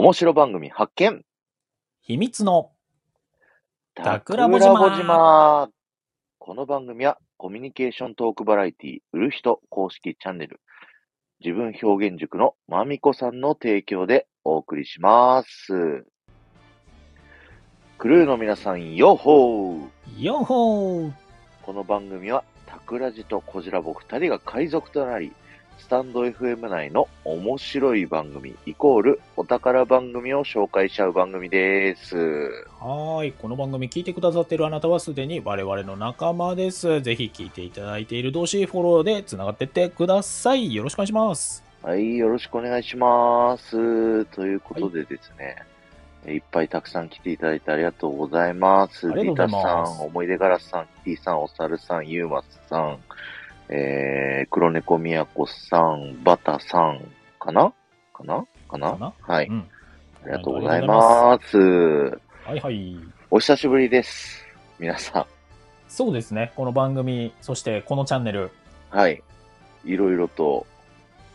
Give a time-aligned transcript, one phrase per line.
[0.00, 1.24] 面白番組発見。
[2.02, 2.70] 秘密の
[3.96, 5.68] タクラボ島ボ島。
[6.38, 10.60] この番組はコミュニケーショントークバラエティ売る人公式チャンネル
[11.44, 16.06] 自分表現塾のまみこさんの提供でお送りします。
[17.98, 19.88] クルーの皆さん、ヨッホー。
[20.16, 21.12] ヨッホー。
[21.62, 25.32] この番組は、タクラジとコジラボ二人が海賊となり、
[25.78, 32.16] スタンド FM 内の面白い番組イコールお宝番組を紹介しちゃう番組です。
[32.80, 33.32] はーい。
[33.32, 37.00] この番組聞いてくださっているあなたはすでに我々の仲間です。
[37.00, 40.74] ぜひ聞いていただいている同士フォローでつながってってください。
[40.74, 41.64] よろしくお願いします。
[41.82, 44.24] はい、よろしくお願いします。
[44.26, 45.56] ということでですね、
[46.26, 49.08] い、っぱいたくさん来ていただいてありがとうございます。
[49.08, 52.98] ありがとうございますリタさん、思い出ガラスさん、キティさん、おさるさん、ユーマスさん、
[53.70, 57.00] えー、黒猫みやこさん、バタさん、
[57.38, 57.72] かな？
[58.14, 58.46] かな？
[58.68, 59.12] かな？
[59.20, 59.68] はい、うん。
[60.24, 61.58] ありがとうございます。
[61.58, 62.96] はいはい。
[63.30, 64.42] お久しぶりです。
[64.78, 65.26] 皆さ
[65.86, 66.52] そうですね。
[66.56, 68.46] この番組、そしてこのチャンネル。
[68.46, 68.50] ん。
[68.90, 69.22] はい。
[69.84, 70.66] いろいろと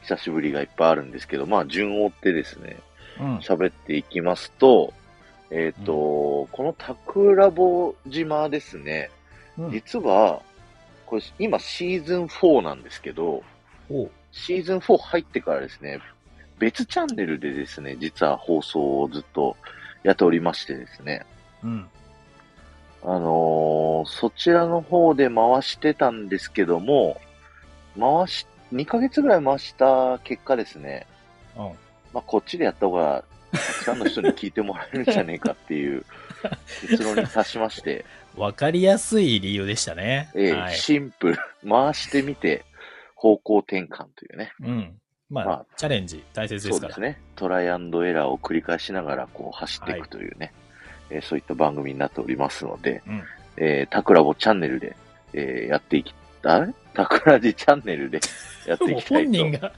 [0.02, 2.78] 久しぶりがいっぱいあるんですけど、まあ、順を追ってですね、
[3.20, 3.38] うん。
[3.38, 4.92] 喋っていきますと、
[5.52, 9.12] えっ、と、このタクラボ島ですね、
[9.58, 10.42] うん、実は、
[11.06, 13.44] これ今シーズン4なんですけど、
[13.90, 16.00] おシーズン4入ってからですね、
[16.60, 19.56] 別チャンネルでですね、実は放送をずっと
[20.04, 21.26] やっておりましてですね、
[21.64, 21.88] うん。
[23.04, 27.22] あのーそちらの方で回してたんですけども、
[27.98, 31.08] 回し、2ヶ月ぐらい回した結果ですね、
[31.56, 31.64] うん。
[32.14, 36.04] まあ、こっちでやった方が、たくさんの人に聞いてもらえるんじゃねえかっていう
[36.90, 40.30] 結論に達しまして、わかりやすい理由でしたね。
[40.36, 40.76] ええはい。
[40.76, 41.38] シンプル、
[41.68, 42.66] 回してみて、
[43.16, 44.52] 方向転換というね。
[44.62, 45.00] うん。
[45.30, 46.94] まあ、まあチャレンジ大切ですから。
[46.94, 47.22] そうですね。
[47.36, 50.52] トライアンドエラーを繰り返しながら、こう、走っていくというね、
[51.10, 53.24] えーそういった番組になっておりますので、うん。
[53.58, 54.96] えー、タクラボチャンネルで、
[55.34, 56.14] えーやっていき、
[56.44, 56.74] あれ？
[56.94, 58.20] タクラジチャンネルで
[58.68, 59.32] やっていきたいと。
[59.32, 59.72] 本人が、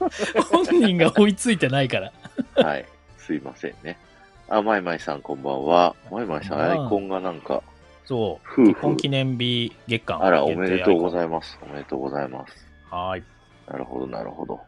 [0.50, 2.12] 本人が追いついてないから。
[2.62, 2.86] はい。
[3.26, 3.98] すいませんね。
[4.48, 5.96] あ、まいまいさんこんばんは。
[6.10, 7.62] まいまいさん、アイコンがなんか、
[8.04, 8.48] そう。
[8.48, 8.66] 夫婦。
[8.68, 10.22] 結婚記念日月間。
[10.22, 11.58] あら、おめでとうごいざいます。
[11.62, 12.66] おめでとうございます。
[12.88, 13.22] はい。
[13.68, 14.60] なるほど、なるほど。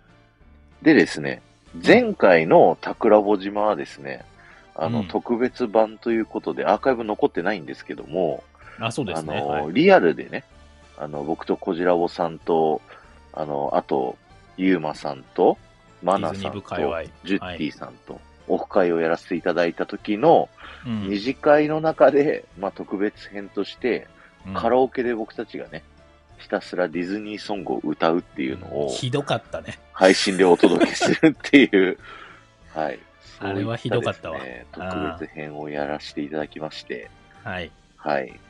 [0.83, 1.41] でですね、
[1.85, 4.25] 前回のタクラボ島はですね、
[4.75, 8.43] あの、うん特別版ということで、アーカイブ残ってないんですけども、
[8.81, 9.39] あ、そうですね。
[9.39, 10.45] あの、はい、リアルでね、
[10.97, 12.81] あの、僕とコジラボさんと、
[13.33, 14.17] あの、あと、
[14.57, 15.59] ユーマさんと、
[16.03, 17.05] マナディズニーさんと。
[17.25, 20.49] ジュッティさんと、オフ会をやらせていただいた時の
[20.87, 24.07] うん二次会の中で、まあ、特別編として、
[24.47, 25.83] うんカラオケで僕たちがね、
[26.39, 29.79] ひたすらディズニーソングを歌うっていうのをひどかったね。
[29.93, 31.99] 配信でお届けするっていう、
[32.73, 32.99] はい。
[33.41, 34.41] あれはひどかったわ
[34.73, 37.11] 特別編をやらせていただきまして、
[37.45, 37.71] はい。
[37.97, 38.41] はい。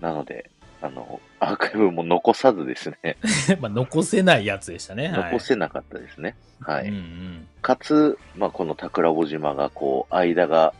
[0.00, 0.50] なので、
[0.84, 3.16] あの、アーカイブも残さずですね、
[3.58, 5.08] まあ、残せないやつでしたね。
[5.08, 6.36] はい、残せなかったですね。
[6.60, 6.88] はい。
[6.88, 7.48] うんうん。
[7.62, 10.74] かつ、まあ、この桜穂島が、こう、間が、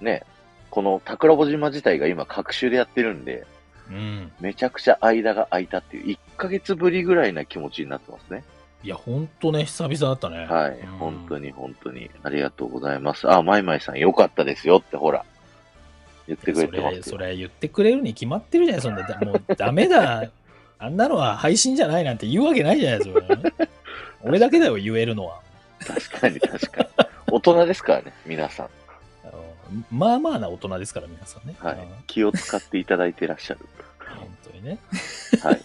[0.00, 0.22] ね、
[0.70, 3.46] この桜穂島自体が今、各種でやってるんで、
[3.90, 4.32] うん。
[4.40, 8.44] めちゃくちゃ間が空いたっていう、1ヶ月ぶりぐらいな気持ちになってますね。
[8.82, 10.46] いや、ほんとね、久々だったね。
[10.46, 10.78] はい。
[10.78, 13.30] うん本当に本当に、ありがとうございます。
[13.30, 15.26] あ、まいまいさん、よかったですよって、ほら、
[16.26, 17.02] 言ってくれそれ、てますよ。
[17.02, 20.30] それ言ってくれるに決まってるじゃないそんな、だもうダメだ。
[20.78, 23.68] あんなのは配信じゃないなんて言うわけないじゃないですか。
[24.22, 25.40] 俺だけだよ、言えるのは。
[25.86, 26.88] 確かに、確かに。
[27.30, 28.68] 大人ですからね、皆さん。
[29.90, 31.54] まあまあな大人ですから、皆さんね。
[31.58, 31.80] はいうん。
[32.06, 33.60] 気を使っていただいてらっしゃる。
[33.98, 34.78] 本当にね。
[35.42, 35.60] はい。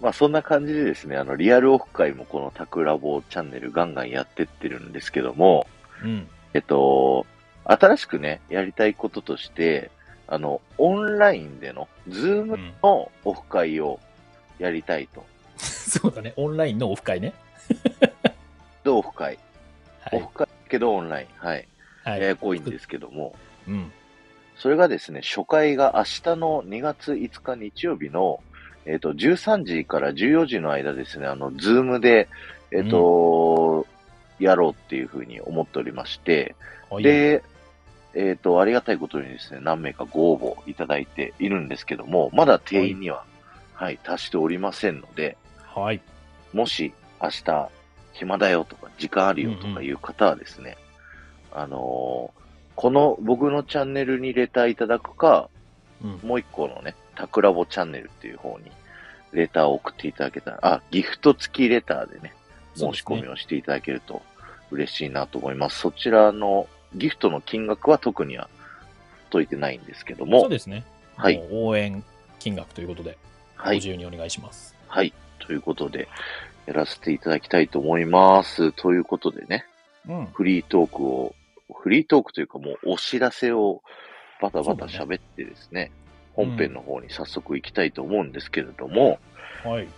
[0.00, 5.66] まあそんな感じでですね、あの、リアルオフ会もこのタクラボチャンネルガンガンやってってるんですけども、
[6.02, 6.28] うん。
[6.54, 7.26] えっと、
[7.64, 9.90] 新しくね、やりたいこととして、
[10.26, 14.00] あの、オンラインでの、ズームうん、のオフ会を
[14.58, 15.24] やりたいと。
[15.58, 16.32] そうだね。
[16.36, 17.32] オンラインのオフ会ね。
[18.82, 19.38] で、オフ会？
[20.00, 20.34] はいオフ。
[20.34, 21.26] 会けどオンライン。
[21.36, 21.68] はい。
[22.04, 22.20] はい。
[22.20, 23.34] ややこいんですけども、
[23.68, 23.92] うん。
[24.56, 28.40] それがですね、初回が明日の2月5日日曜日の、
[28.86, 32.28] えっ、と、13時から14時の間ですね、あの、ズームで、
[32.70, 33.86] えっ、と、
[34.38, 36.54] やろうっていうふうに思っておりまして、
[36.90, 37.42] はい、で、
[38.14, 43.24] えっ、と、ありがたいことにですね、何名かご応募いただいているんですけども、まだ定員には、
[43.74, 45.36] はい、達しておりませんので、
[45.74, 46.00] はい。
[46.52, 46.92] もし
[47.22, 47.68] 明日
[48.12, 50.76] 暇だよとか時間あるよとかいう方はですね、
[51.52, 52.42] あのー
[52.74, 55.48] この僕のチャンネルにレターいただくか、
[56.02, 56.20] うん。
[56.22, 58.70] もう一個のね、タクラボチャンネルっていう方に
[59.32, 62.34] レターを送っていただけたら、あ、ギフト付きレターでね、
[62.74, 64.22] 申し込みをしていただけると
[64.70, 65.80] 嬉しいなと思います。
[65.80, 68.48] そちらのギフトの金額は特には
[69.30, 70.40] 解いてないんですけども。
[70.40, 70.84] そうですね。
[71.16, 72.02] はい応援
[72.38, 73.16] 金額ということで、
[73.54, 73.76] はい。
[73.76, 74.74] ご自由にお願いします。
[74.88, 75.12] はい。
[75.38, 76.08] ということで、
[76.66, 78.72] やらせていただきたいと思います。
[78.72, 79.64] ということでね、
[80.08, 80.26] うん。
[80.26, 81.34] フリートークを、
[81.74, 83.82] フリートークというかもうお知らせを
[84.40, 85.92] バタバタ喋ってですね、
[86.34, 89.20] 本編の方に早速行きたいと思うんですけれども、
[89.64, 89.88] はい。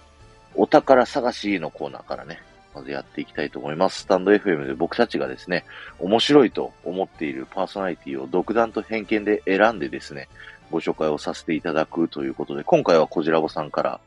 [0.55, 2.41] お宝探しのコーナーからね、
[2.75, 4.01] まずやっていきたいと思います。
[4.01, 5.65] スタンド FM で僕たちがですね、
[5.99, 10.29] 面白いと思っているパーソナリティを独断と偏見で選んでですね、
[10.71, 14.01] ご紹介をさせていただくということで、今回はこじらぼさんから、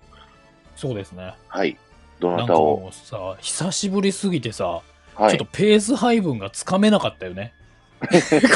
[0.76, 1.34] そうですね。
[1.48, 1.78] はい、
[2.20, 4.82] どなかなんたを、さ、久しぶりすぎてさ、
[5.16, 7.54] はいちょっと、ペース配分がつかめなかったよね。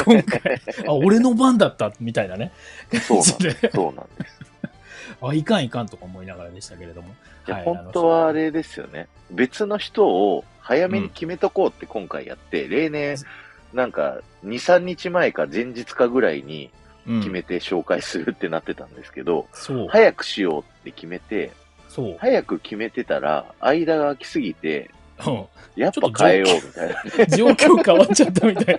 [0.04, 0.60] 今回。
[0.86, 2.52] あ、俺の番だったみたいなね。
[3.08, 4.51] そうなんです そうなんです。
[5.20, 7.14] あ、いかんいかんとか思いながらでしたけれども。
[7.44, 9.08] はい本当はあれですよね。
[9.30, 13.16] 別の人を早めに決めとこうって今回やって、例年、
[13.72, 16.70] なんか、2、3日前か前日かぐらいに
[17.06, 19.88] うん決めて紹介するってなってたんですけど、そう。
[19.88, 21.50] 早くしようって決めて。
[22.18, 24.90] 早く決めてたら、間が空きすぎて、
[25.26, 25.44] うん
[25.74, 27.26] やっぱ変えようみたいな。
[27.36, 28.78] 状況変わっちゃったみたい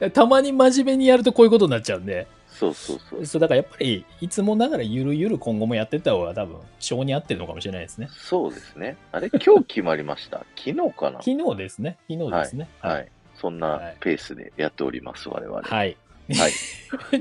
[0.00, 0.10] な。
[0.12, 2.26] たまに真面目にやるとこういうことになっちゃうんで。
[2.60, 3.26] そうそうそう。
[3.26, 8.08] そうだからやっぱり、いつもながらゆるゆる今後もやってった方が多分、性に合ってるのかもしれないですね。
[8.12, 8.96] そうですね。
[9.12, 10.38] あれ、今日決まりました？
[10.56, 11.22] 昨日かな？
[11.22, 11.96] 昨日ですね。
[12.10, 12.68] 昨日ですね。
[12.80, 13.08] はい。
[13.34, 15.56] そんはないペースでやっております、我々。
[15.56, 15.90] ははい。
[15.90, 15.94] い。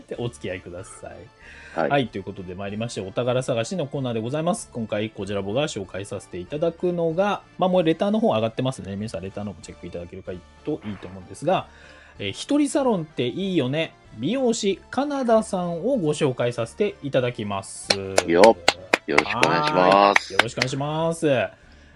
[0.07, 1.15] でお付き合いください。
[1.79, 1.89] はい。
[1.89, 4.69] はい、ということで参りまして、お宝探しのコーナーでございます。
[4.73, 8.95] 今回、こちらぼが紹介させていただくのが、まあもうレターの方上がってますね。
[8.97, 10.31] 皆さんレターの方もチェックいただけるか
[10.65, 11.67] といいと思うんですが、
[12.19, 13.93] えー一人サロンっていいよね。
[14.19, 17.87] 美容師カナダさんをご紹介させていただきます。
[18.27, 18.57] よ
[19.07, 20.39] よろしくお願いしますよ。
[20.43, 21.27] ろしくお願いします。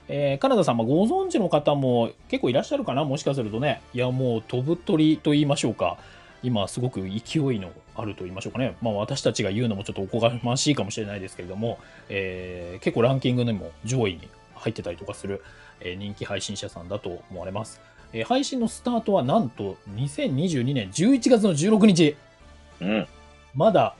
[0.07, 3.81] えーカナダさん、まあご存知の方も結構いらっしゃるかなもしかするとね。
[3.93, 5.97] いや、もう飛ぶ鳥と言いましょうか。
[6.43, 8.77] 今すごく勢いのあると言いましょうかね。
[8.81, 11.77] まあ私たちが言うのもちょっとおこがましいかもしれないですけれども、
[12.07, 15.43] えー結構ランキングでも上位に入ってたりとかする、
[15.81, 17.81] えー人気配信者さんだと思われます。
[18.13, 22.15] えー配信のスタートはなんと2022年11月の16日。
[22.81, 23.07] うん。
[23.55, 23.95] まだ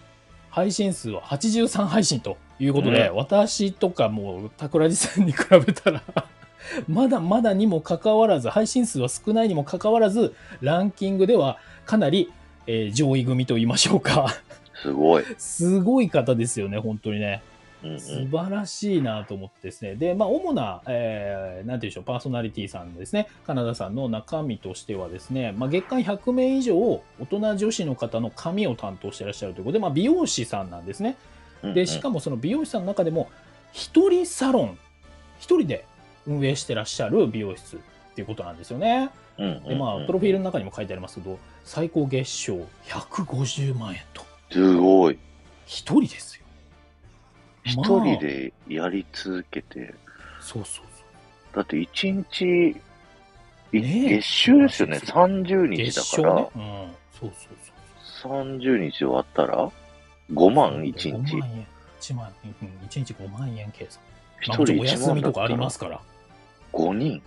[0.50, 6.04] 配信数は83配信ということで、う私とかもう桜地さんに比べたら
[6.88, 12.31] まだまだにもかかわらず配信数は少ないにもかかわらずランキングではかなり、
[12.68, 14.36] えー上位組と言いましょうか
[14.81, 15.24] すごい。
[15.38, 17.42] すごい方ですよね本当にね
[18.00, 18.30] 素ん。
[18.30, 19.95] 晴らしいなと思ってですね。
[19.95, 31.18] で、まあ、主な、えー、なんていうんでしょう、パーソナリティさんですね、カナダさんの中身としてはですね、まあ、月間100名以上、大人女子の方の髪を担当してらっしゃるということで、まあ、美容師さんなんですね。
[31.74, 33.30] で、しかも、もその美容師さんの中でも、
[33.71, 34.77] 一人サロン、
[35.39, 35.86] 一人で
[36.27, 37.79] 運営してらっしゃる美容室っ
[38.15, 39.09] ていうことなんですよね。
[39.38, 44.24] で、まあ、プロフィールの中にも書いてありますけど、最高月賞150万円と。
[44.51, 45.18] すごい。
[45.65, 46.43] 一人ですよ。
[47.63, 49.94] 一まあ人でやり続けて、
[50.39, 51.04] そうそうそ
[51.54, 51.56] う。
[51.56, 52.75] だって一日、
[53.71, 54.98] いねえ月収ですよね。
[54.98, 56.50] 30日月だから、賞ね。
[56.56, 56.95] うん。
[57.19, 57.57] そうそう
[58.12, 58.54] そう。
[58.57, 59.71] 30日終わったら、
[60.31, 61.38] 5万1 5日。
[61.38, 61.68] 万円。
[62.00, 62.56] 1万円。
[62.62, 64.01] うん、1日5万円計算。
[64.42, 66.01] 一まあ、もちろんお1休万みとかありますから。
[66.74, 67.21] 5人。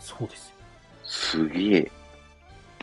[0.00, 0.54] そうですよ。
[1.04, 1.90] すげえ。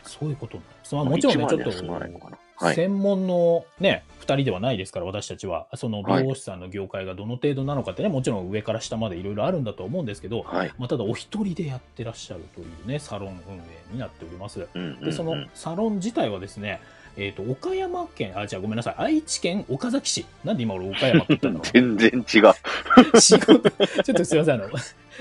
[0.04, 0.94] そういうことなんです。
[0.94, 2.38] まあ、もちろんね、1ちょっ万で済まないのと、かな。
[2.60, 2.74] はい。
[2.74, 5.66] 専門のね、2人ではないですから、私たちは。
[5.74, 10.72] そのはい美容師さんの業界がどの程度なのかってね、もちろん上から下までいろいろあるんだと思うんですけど、はい。
[10.78, 13.60] まあ、ただお一人でやってらっしゃるというね、サロン運営
[13.92, 14.60] になっております。
[14.74, 16.80] うんうんうんで、そのサロン自体はですね、
[17.16, 20.26] えっ、と、岡山県、あ、じゃあごめんなさい、愛知県岡崎市。
[20.44, 22.52] なんで今俺岡山って言ったんだろう 全然違う。
[23.20, 24.68] 仕事、ちょっとすいません、あの、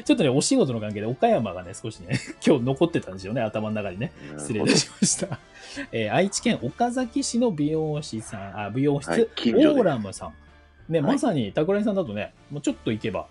[0.04, 4.12] ちょっとね、お仕事の関係で岡山がね、少しね、 今日残ってたんですよね、頭の中にね。
[4.38, 5.40] 失礼いたしました。
[5.92, 10.34] えー愛知県岡崎市の美容師さん、あ美容室、はいオーラムさん。
[10.92, 13.28] ね、はいまさに桜井さんだとね、もうちょっと行けば、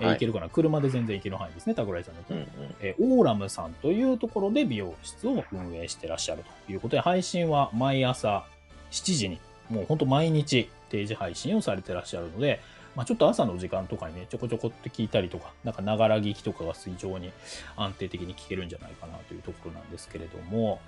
[0.00, 0.48] えーはい行けるかな。
[0.48, 2.34] 車で全然行ける範囲ですね、桜井さんだと。
[2.34, 2.48] うんうん。
[2.80, 8.44] えーオーラムさんというところで美容室を運営してらっしゃるということで、配信は毎朝
[8.90, 12.60] 7時に、もうほんと毎日定時配信をされてらっしゃるので、
[12.96, 17.32] まあ、ちょっと朝の時間とかにね、ちょこちょこって聞いたりとか、なんかながら聞きとかが非常に
[17.76, 20.80] 安定的に聞けるんじゃないかなというところなんですけれども、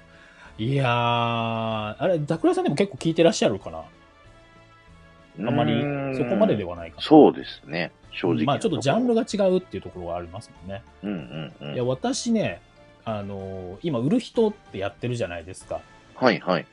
[0.58, 3.84] いやー、あれ、桜井さんでも結構聞いてらっしゃるかな？
[5.48, 5.80] あんまり
[6.14, 7.02] そこまでではないかな。
[7.02, 7.90] そうですね。
[8.10, 8.44] 正直。
[8.44, 9.24] まあちょっとジャンルが。
[9.24, 10.82] が違うっていうところがありますもんね。
[11.02, 11.74] うんうんうん。
[11.74, 12.60] いや、私ね、
[13.06, 15.80] あのー今、売る人ってやってるじゃないですか。
[16.16, 16.66] はいはい。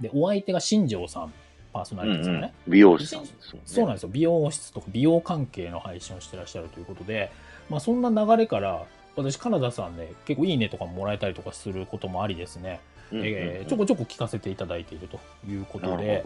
[0.00, 1.32] で、お相手が新庄さん、
[1.74, 2.54] パーソナうんうんリティですよね。。
[2.68, 3.60] 美容師さんですもんね。
[3.66, 4.08] そうなんですよ。
[4.12, 7.32] 美容室とか美容関係の配信をしてらっしゃるということで、
[7.68, 8.84] まあそんな流れから、
[9.16, 12.80] 私、カナダさんね、結構いいねとかももらえたりとかすることもありですね、
[13.12, 16.24] えーちょこちょこ聞かせていただいているということで、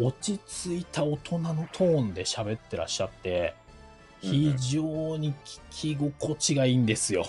[0.00, 3.54] 落ち着いた大人のトーンで喋ってらっしゃって、
[4.20, 7.26] 非常に聞き心地がいいんですよ。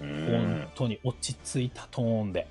[0.00, 2.46] うん本当に落ち着いたトーンで。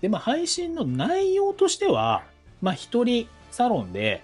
[0.00, 2.22] で、まあ、配信の内容としては、
[2.62, 4.22] まあ、一人サロンで、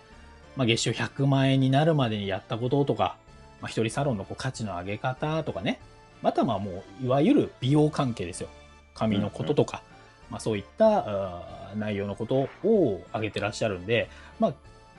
[0.56, 3.16] まあ、月収100万円になるまでにやったこととか、
[3.60, 5.80] まあ、一人サロンのこう価値の上げ方とかね、
[6.22, 8.48] またはまあもう、いわゆる美容関係ですよ。
[8.94, 9.82] 髪のこととか、
[10.30, 11.42] まあ、そういった
[11.76, 14.54] 内容のことを挙げてらっしゃるんで、まあ、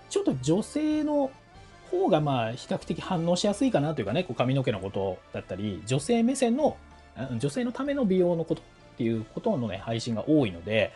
[0.10, 1.32] ちょっと女性の
[1.90, 6.78] 方がまあ比較的反応しやすいかなというかね、こう髪の毛のことだったり、女性目線の、
[7.16, 8.66] あ女性のための美容のことっ
[8.98, 10.92] ていうことのね、配信が多いので、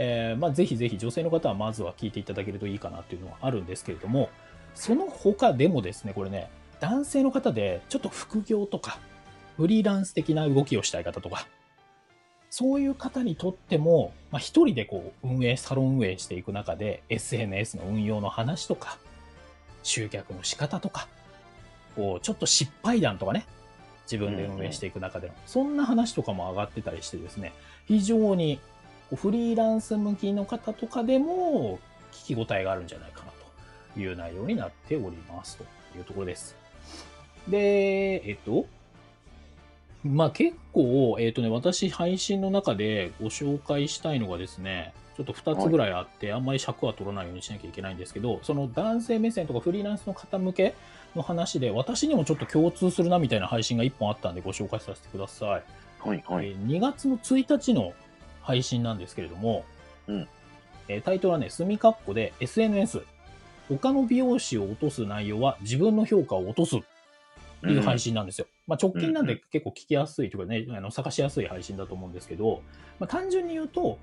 [0.00, 4.30] えーまあ、ぜひぜひ女性の方はまずは聞いていただけるといいかなっていうのはあるんですけれども、
[4.74, 9.00] その他でもですね、これね、男性の方でちょっと副業とか、
[9.56, 11.48] フリーランス的な動きをしたい方とか、
[12.48, 18.98] そういう方にとっても、まあ、人でこう運営、サロン運営していく中で、SNS の運用の話とか、
[19.82, 21.08] 集客の仕方とか、
[21.96, 23.46] こう、ちょっと失敗談とかね、
[24.04, 27.52] 自分で運営していく中での、そんな話とかも上がってたりしてですね、
[27.88, 28.60] 非常に
[29.16, 31.78] フリーランス向きの方とかでも
[32.12, 33.32] 聞き応えがあるんじゃないかな
[33.94, 35.64] という内容になっておりますと
[35.96, 36.56] いうところです。
[37.48, 38.66] で、えっと、
[40.04, 50.74] まあ結構、えっ、とね、私配信の中でご紹介したいのがですね、ちょっと2つぐらいあって、あんまり尺は取らないようにしなきゃいけないんですけど、その男性目線とかフリーランスの方向け
[51.16, 55.48] の話で、私にもちょっと共通するなみたいな配信が1本あったんでご紹介させてください。
[55.48, 56.50] はいはい。
[56.50, 57.92] えー2月の1日の
[58.48, 59.66] 配信なんですけれども、
[60.06, 60.28] うん
[60.88, 63.02] えータイトルはね、墨括弧で SNS。
[63.68, 66.80] 他の美容師を落とす内容は自分の評価を落とすっ
[67.60, 68.46] ていう配信なんですよ。
[68.66, 72.62] まあ、直近なんで結構聞きやすいというかね、あの探しやすい配信だと思うんですけど、
[72.98, 73.98] まあ、単純に言うと、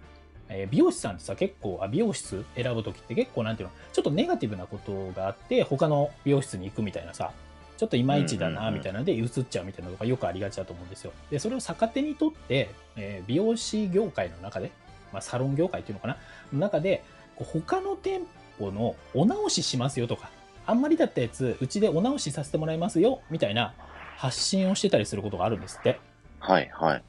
[0.49, 7.31] えー美容師さんってさ、結構、あ美容室選ぶときって結構なんていうの、ちょっとネガティブなことがあって、他の美容室に行くみたいなさ、
[7.77, 11.12] ちょっといまいちだな、みたいなので移っちゃうみたいなのがよくありがちだと思うんですよ。
[11.29, 14.72] で、それを逆手にとって、えー美容師業界の中で、
[15.12, 16.17] まあ、サロン業界っていうのかな、
[16.53, 17.03] の中で、
[17.36, 18.22] こう他の店
[18.60, 20.29] 舗のお直ししますよとか、
[20.65, 23.74] あんまりだったやつ、うちでお直しさせてもらいますよ、みたいな
[24.17, 26.00] 発信をしてたりすることがあるんですって。
[26.39, 27.03] はいはい。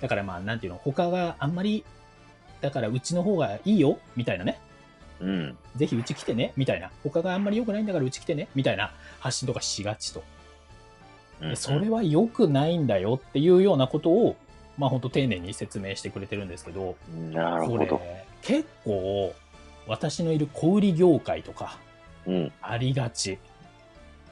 [0.00, 1.84] だからまあ、なんていうの、他があんまり、
[2.60, 4.60] だからうちの方がいいよ、みたいなね。
[5.20, 5.58] うん。
[5.76, 6.90] ぜひうち来てね、みたいな。
[7.02, 10.20] 他があんまり良くないんだからうち来てね、みたいな発信とかしがちと。
[11.42, 14.36] うんでそれは良くないんだよっていうようなことを、
[14.76, 16.96] まあ本当丁寧に説明してくれてるんですけど、
[17.32, 18.00] なるほど。
[18.42, 19.32] 結構
[19.86, 21.78] 私のいる小売業界とか
[22.26, 22.52] うん。
[22.60, 23.38] ありがち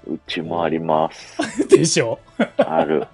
[0.06, 1.38] うちもあります。
[1.68, 2.18] でしょ？
[2.58, 3.06] ある。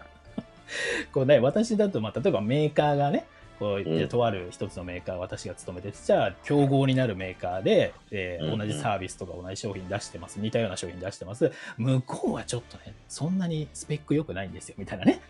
[1.12, 3.26] こうね、私だと、まあ、例えばメーカーがね、
[3.58, 4.08] こううん。
[4.08, 11.52] とある一つのメーカー私が勤めててじゃあ競合になるメーカーで、えー同じサービスとか同じ商品出してます似たような商品出してます。
[11.76, 15.20] 向こうはちょっとねそんなにスペック良くないんですよみたいなね。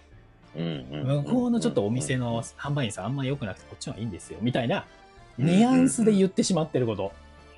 [0.55, 4.85] 向こうのちょっとお店の販売員さんあんま良くなくてこっちの方がいいんですよみたいな
[5.39, 7.13] ニュアンスで言ってしまってること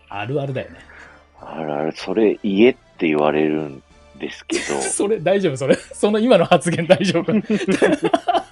[0.08, 0.78] あるあるだよね。
[1.40, 3.82] あるある、それ言えって言われるん
[4.18, 5.76] ですけど、 それ大丈夫それ。
[5.76, 7.32] その今の発言大丈夫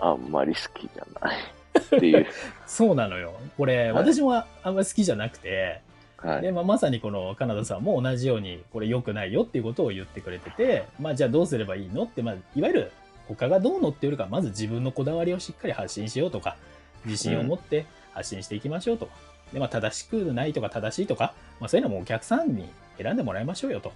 [0.00, 1.36] あんまり好きじゃない
[1.78, 2.26] っていう。
[2.66, 5.80] そうなのよこれ、はい私もあんまり好きじゃなくて
[6.16, 6.42] はい。
[6.42, 12.92] で、まあ、まさにこのカナダさんも同じようにこれ良くないよっていうことを言ってくれてて、まあ、じゃあどうすればいいのって、まあ、いわゆる
[13.28, 16.56] 他がどうのっていうよりかはまず自分のこだわりをしっかり発信しようとか
[17.04, 19.12] 自信を持って発信していきましょうとか、
[19.52, 23.92] でまあ、正しくないとか正しいとか、まあ、そういうのもお客さんに選んでもらいましょうよと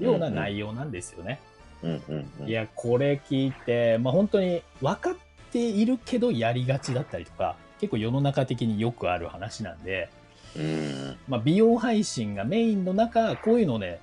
[0.00, 1.40] いうような内容なんですよね。
[1.42, 2.48] うんうんうん。
[2.48, 5.16] いやこれ聞いて、まあ、本当に分かっ
[5.52, 10.10] ているけどやりがちだったりとか結構世の中的によくある話なんで。
[10.56, 11.16] うん。
[11.28, 14.00] まあ、美容配信がメインの中、こういうのをね、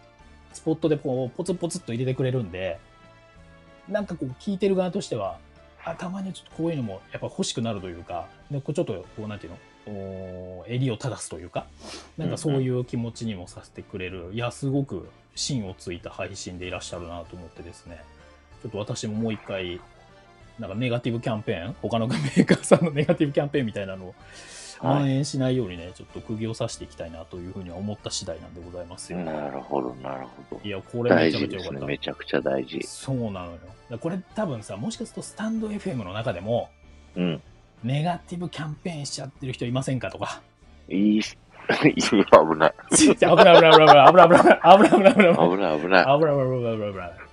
[0.54, 2.80] スポットでこうポツポツっと入れてくれるんで、
[3.90, 5.38] なんかこう聞いてる側としては、
[5.84, 11.68] あたまにちょっとこういうのもやっぱ欲しくなるというか、でこうちょっとこうなんていうの、お襟を正すというか、
[12.18, 18.02] なんかそういう気持ちにもさせてくれる、いや、すごく芯をついた配信でいらっしゃるなと思ってですね、
[18.64, 19.80] ちょっと私ももう一回、
[20.60, 24.16] なんかネガティブキャンペーン、他のメーカーさんのネガティブキャンペーンみたいなのをはい
[24.80, 29.20] 蔓延しないようにね、ちょっと釘を刺していきたいなというふうには思った次第なんでございますよ。
[29.20, 30.62] なるほど、なるほど。
[30.64, 31.48] いや、これめ大ちゃめ。
[31.48, 31.86] ちゃよかった。
[31.86, 32.82] めちゃくちゃ大事。
[32.84, 33.60] そうなのよ。
[34.00, 36.70] これ多分さ、もしかするとスタンド FM の中でも、
[37.16, 37.42] うん。
[37.84, 40.42] ネガティブキャンペーンしちゃってる人いませんかとか。
[40.90, 41.38] いいし、
[41.86, 42.74] いや危ない。
[42.92, 46.06] 危ない危ない危ない危ない危ない危ない危ない危ない危ない危ない危ない、危ない。
[46.06, 47.26] 危ない危ない危ない危ない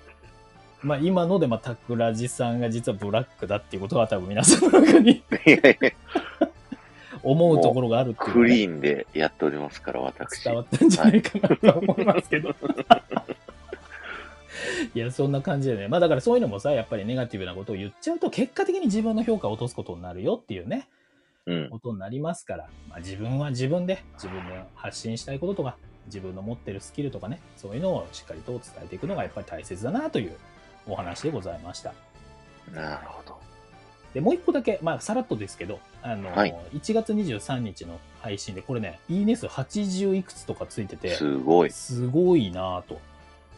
[0.82, 5.92] まあ今ので、まあ、桜地さんが実はブラックだっていうことは多分皆さんの中にいやいや
[7.22, 10.42] 思うところがあるっていうのがねクリーンでやっておりますから、私。
[10.42, 12.54] 伝わったんじゃないかなと思いますけど。
[14.94, 15.88] いや、そんな感じでね。
[15.88, 20.84] まあだからそういうのもさ、やっぱりネガティブなことを言っちゃうと、結果的に自分の評価を落とすことになるよっていうね、うん。
[21.70, 30.36] ことになりますから、まあ自分は自分で、自分で発信したいこととか、自分の持ってるスキルとかね、そういうのをしっかりと伝えていくのがやっぱり大切だなという
[30.86, 31.94] お話でございました。
[32.72, 33.38] なるほど。
[34.14, 41.70] で、もう一個だけ、まあ、さらっとですけど、あの、はい1月23日の配信で、これね、いいね数80いくつとかついてて、すごい。
[41.70, 43.00] すごいなぁと。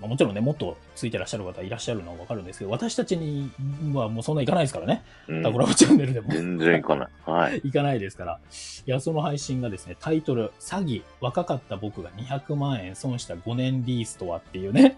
[0.00, 3.50] まあ、もちろんね、もっとついてらっしゃる方いらっしゃるのはわかるんですけど、私たちに
[3.92, 5.02] はもうそんないかないですからね。
[5.28, 6.30] うんタコラボチャンネルでも。
[6.30, 7.08] 全然いかない。
[7.24, 7.58] はい。
[7.64, 8.40] いかないですから。
[8.86, 14.96] いや、その配信がですね、タイトル、詐欺、若かった僕が200万円損した5年リースとはっていうね、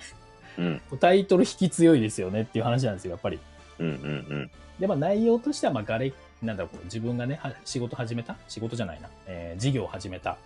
[0.59, 0.81] うん。
[1.01, 3.39] タイトル引き強いですよねっていう話なんですよ、やっぱり。
[3.79, 4.51] うんうん
[4.81, 6.13] で、まあ内容としては、まあ、がれ、
[6.43, 8.37] なんだろう、自分がね、は仕事始めた？
[8.49, 9.09] 仕事じゃないな。
[9.27, 10.37] えー事業を始めた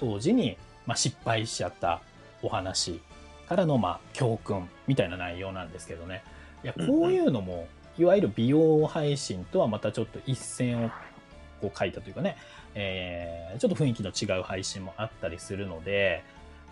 [0.00, 2.00] 当時に、まあ、失敗しちゃった
[2.42, 3.00] お話
[3.48, 6.22] からの、まあ、教訓みたいな内容なんですけどね。
[6.64, 10.90] いや、こういうのも、いわゆる美容配信とはまたちょっと一線を
[11.60, 12.36] こう書いたというかね、
[12.74, 16.22] えーちょっと雰囲気の違う配信もあったりするので、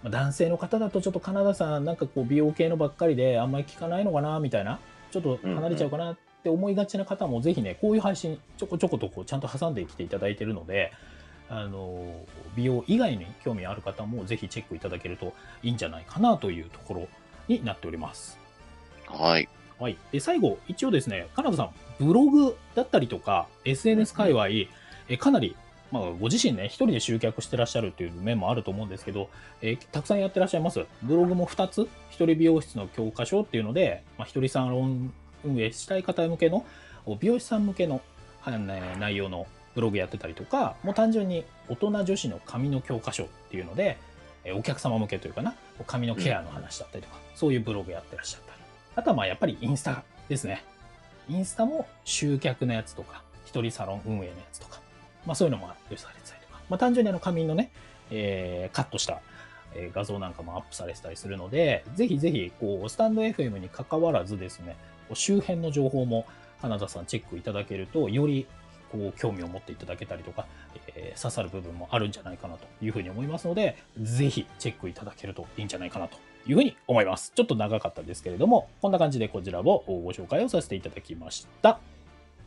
[0.02, 10.92] まあ男性の方だとちょっとカナダさんなんかこう美容系のばっかりであんまり聞かないのかなみたいな、ちょっと離れちゃうかなって思いがちな方もぜひね、こういう配信ちょこちょことこうちゃんと挟んできていただいているので、
[11.48, 12.24] あの、
[12.56, 15.32] 美容以外に興味ある方もぜひチェックいただけると
[15.62, 17.08] いいんじゃないかなというところ
[17.48, 18.38] になっております。
[19.10, 19.18] うん。
[19.18, 19.48] はい。
[19.78, 19.96] はい。
[20.12, 24.48] で、最後、一応ですね、カナダさん、ブログだったりとか、SNS 界隈、
[25.08, 25.56] えかなり、
[25.92, 29.28] まあ、ご自身ね、一人で集客してらっしゃるっていう面もあると思うんですけど、
[29.62, 30.86] えーたくさんやってらっしゃいます。
[31.02, 35.12] ブログも2つ、一人美容室の教科書っていうので、まあ、一人サロン
[35.44, 36.64] 運営したい方向けの、
[37.06, 38.00] お美容師さん向けの、
[38.98, 43.98] 内容のブログやってたりとか、もう単純に大人女子の髪の教科書っていうので、
[44.54, 45.54] お客様向けというかな、
[45.86, 48.60] 髪のケアの話だったりとか、そういうブログやってらっしゃったり。
[48.96, 50.64] あとはまあやっぱりインスタですね。
[51.28, 54.80] インスタも集客のやつとか、一人サロン運営のやつとか、
[55.26, 57.70] まあそういうのもアップされてたりとか、まあ単純にあの髪のね、
[58.10, 59.20] えーカットした
[59.92, 64.76] 画像なんかもアップされてたりするので、ぜひぜひ、こう、スタンド FM に関わらずですね、
[65.12, 66.26] 周辺の情報も
[66.60, 68.46] 花田さんチェックいただけると、より
[68.94, 70.46] こう興味を持っていただけたりとか、
[70.94, 77.32] えー刺さる部分もあるんじゃないかなというふうに思いますので、ぜひチェックいただけるといいんじゃないかなというふうに思います。
[77.34, 81.78] ちょっと長かったですけれども、こんな感じでこちらをご紹介をさせていただきました。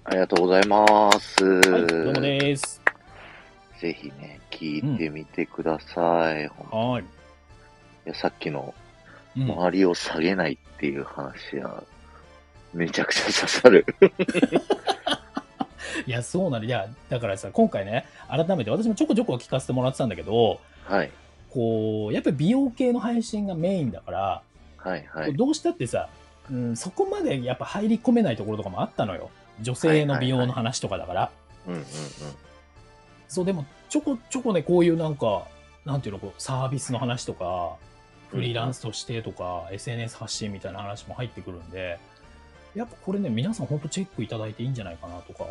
[0.03, 1.43] ありがとうございます。
[1.43, 2.81] はい、どうもです。
[3.79, 6.47] ぜひね、聞いてみてください。
[6.47, 7.03] ほんはい。
[7.03, 7.05] い
[8.05, 8.73] やさっきの
[9.36, 11.83] うん周りを下げないっていう話は、
[12.73, 13.86] めちゃくちゃ刺さる。
[16.05, 16.65] いや、そうなの。
[16.65, 21.12] いや、だからさ、今回ね、改めて私もちょこちょこ聞かせてもらってたんだけど、はい。
[21.49, 24.41] こう、やっぱり美容系の配信がメインだから、
[24.77, 25.36] はいはい。
[25.36, 26.10] どうしたってさ、
[26.51, 29.29] うん、そこまでやっぱ入り込めないところとかもあったのよ。
[29.62, 31.31] 女性の美容の話とかだから。
[31.67, 31.86] うんうんうん。
[33.27, 35.47] そう、でもちょこちょこね、こういうなんか、
[35.86, 37.75] なんていうの、こうサービスの話とか、
[38.29, 41.99] フリーランスとしてとか、SNS 発信みたいな話も入ってくるんで、
[42.75, 45.45] やっぱこれね、皆さん本当チェックいただいていいんじゃないかなとか、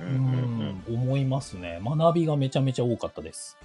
[0.00, 1.80] うん思いますね。
[1.84, 3.56] 学びがめちゃめちゃ多かったです。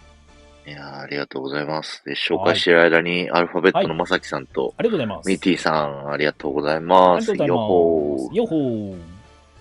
[0.65, 0.71] うん。
[0.71, 2.03] いやーありがとうございます。
[2.05, 5.27] で、紹介してる間に、アルファベットのまさきさんと、ありがとうございます。
[5.27, 7.33] ミッティさん、ありがとうございあます。
[7.35, 8.37] よほます。
[8.37, 8.93] よほー。
[8.93, 8.97] ー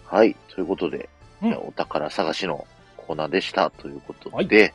[0.05, 0.37] はい。
[0.49, 1.09] ということで、
[1.43, 3.71] お宝探しのコーナーでした。
[3.71, 4.75] ということはいで、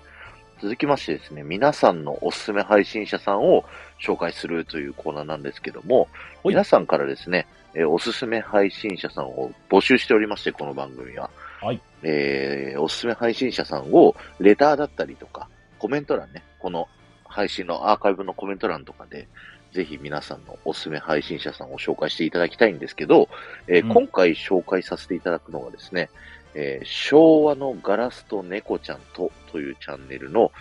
[0.61, 3.65] 続きましてですね、皆さんのおすすめ配信者さんを
[4.01, 6.09] 紹介するというコーナーなんですけども、はい
[6.49, 11.29] 皆さんからですね、えーおすすめ配信者さんを募集しておりまして、この番組は。
[11.65, 11.81] はい。
[12.03, 15.47] えーおすすめ配信者さんを、レターだったりとか、
[15.79, 16.87] コメント欄ね、この
[17.25, 19.27] 配信のアーカイブのコメント欄とかで、
[19.71, 23.27] ぜひ皆さんのおすすめ配信者さんを紹介していただきたいんですけど、
[23.67, 26.09] えーうん今回紹介させていただくのがですね、
[26.53, 30.51] えー昭和のガラスと猫ちゃんとというチャンネルの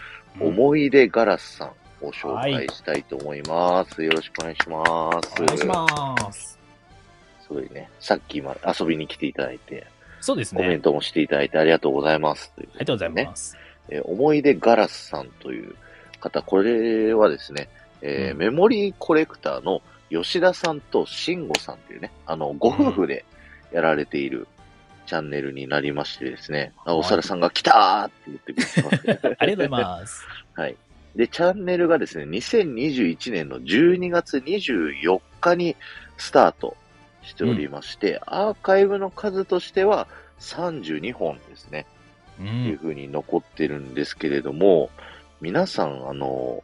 [0.41, 1.69] 思い出ガラスさん
[2.05, 4.03] を紹介したいと思います。
[4.03, 4.85] よろしくお願いしま
[5.23, 5.43] す。
[5.43, 6.59] お願いします。
[7.47, 9.87] すごいね、さっき今遊びに来ていただいて、
[10.25, 10.63] そうですね。
[10.63, 12.51] コメントもしていただいてありがとうございます。
[12.57, 13.57] ありがとうございます。
[13.91, 15.75] えー思い出ガラスさんという
[16.19, 17.69] 方、これはですね、
[18.01, 23.27] えーうんメモリーコレクターの吉田さんと慎吾さんっていうね、あの、ご夫婦で
[23.71, 24.49] やられている
[25.07, 29.37] チャンネルになりましてですね、あ、はいおさらさんが来たーって言ってくれてます。
[29.39, 30.27] ありがとうございます。
[30.57, 30.77] はい。
[31.17, 35.77] で、チャンネルがですね、2021年の12月24日に
[36.17, 36.77] スタート
[37.25, 40.07] しておりまして、アーカイブの数としては
[40.41, 41.87] 32本ですね。
[42.39, 42.43] う。
[42.43, 44.91] っていうん風に残ってるんですけれども、
[45.41, 46.63] 皆さん、あの、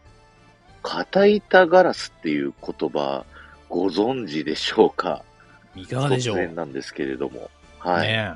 [0.83, 3.25] 片板ガラスっていう言葉
[3.69, 5.23] ご存知でしょうか？
[5.77, 6.37] いかがでしょう？
[6.37, 7.51] 突然なんですけれども。
[7.79, 8.09] はい。
[8.09, 8.35] ね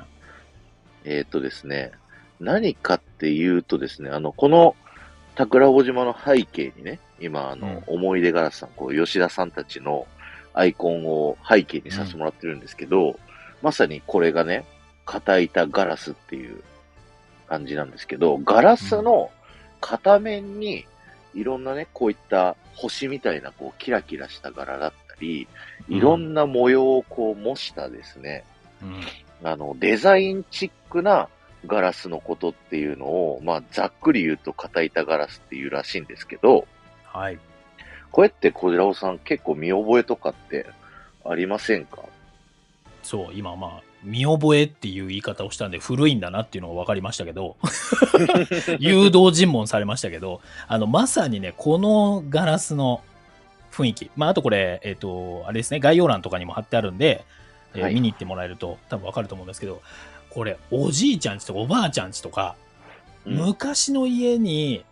[1.03, 1.91] えっ、とですね、
[2.39, 4.75] 何かっていうとですね、あの、この
[5.37, 10.07] 桜尾島の背景にね、今、あの、思い出ガラスさん、こう、吉田さんたちの
[10.55, 13.19] アイコンを背景にさせてもらってるんですけど、
[13.61, 14.65] まさにこれがね、
[15.05, 16.63] 片板ガラスっていう
[17.47, 19.29] 感じなんですけど、ガラスの
[19.81, 20.85] 片面に、
[21.33, 25.47] いろんなね、こういった星みたいな、こう、キラキラした柄だったり、
[25.89, 28.45] いろんな模様をこう模したですね、
[28.81, 29.01] うん。
[29.43, 31.27] あの、デザインチックな
[31.67, 36.65] ガラスのことっていうのを、まあ、ざっくり言うと片板ガラスっていうらしいんですけど、
[37.03, 37.39] はい。
[38.15, 40.67] これって小寺尾さん結構見覚えとかって
[41.25, 41.99] ありませんか？
[43.03, 47.57] そう、今まあ、見覚えっていう言い方をしたんで古いんだなっていうのが分かりましたけど、
[48.79, 53.01] 誘導尋問されましたけど、あの、まさにね、このガラスの
[53.73, 54.11] 雰囲気。
[54.15, 57.25] まあ、あとこれ、えっ、と、あれですね、概要欄とかにも貼ってあるんで、
[57.73, 57.95] えーはい。
[57.95, 59.81] 見に行ってもらえると多分分かると思うんですけど、
[60.29, 62.55] これ、おじいちゃんちとかおばあちゃんちとか、
[63.25, 63.33] うん。
[63.35, 64.85] 昔の家に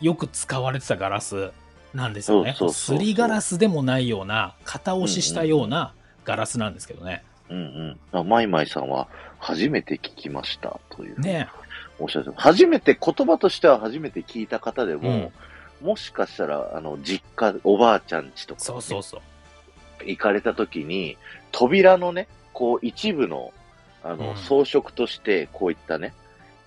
[0.00, 1.52] よく使われてたガラス
[1.94, 2.54] なんですよね。
[2.72, 7.22] すりガラスでもないような、型押ししたようなガラスなんですけどね。
[7.48, 7.98] うんうん。
[8.12, 11.20] あマイマイさんは初めて聞きましたという。
[11.20, 11.48] ね
[12.00, 15.32] おっしゃってます初めて、言葉としては初めて聞いた方でも、うん
[15.82, 19.20] もしかしたら、あの、実家、おばあちゃん家とか、ね、そうそうそう。
[20.06, 21.18] 行かれた時に、
[21.52, 23.52] 扉のね、こう一部の、
[24.02, 26.14] あの、うん装飾として、こういったね、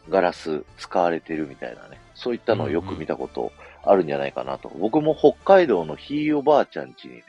[0.10, 3.52] ガラス使われてるみたいなね、そういったのをよく見たこと
[3.90, 4.70] あるんじゃないかなと。
[4.70, 7.24] 僕も北海道のひいおばあちゃん家にね、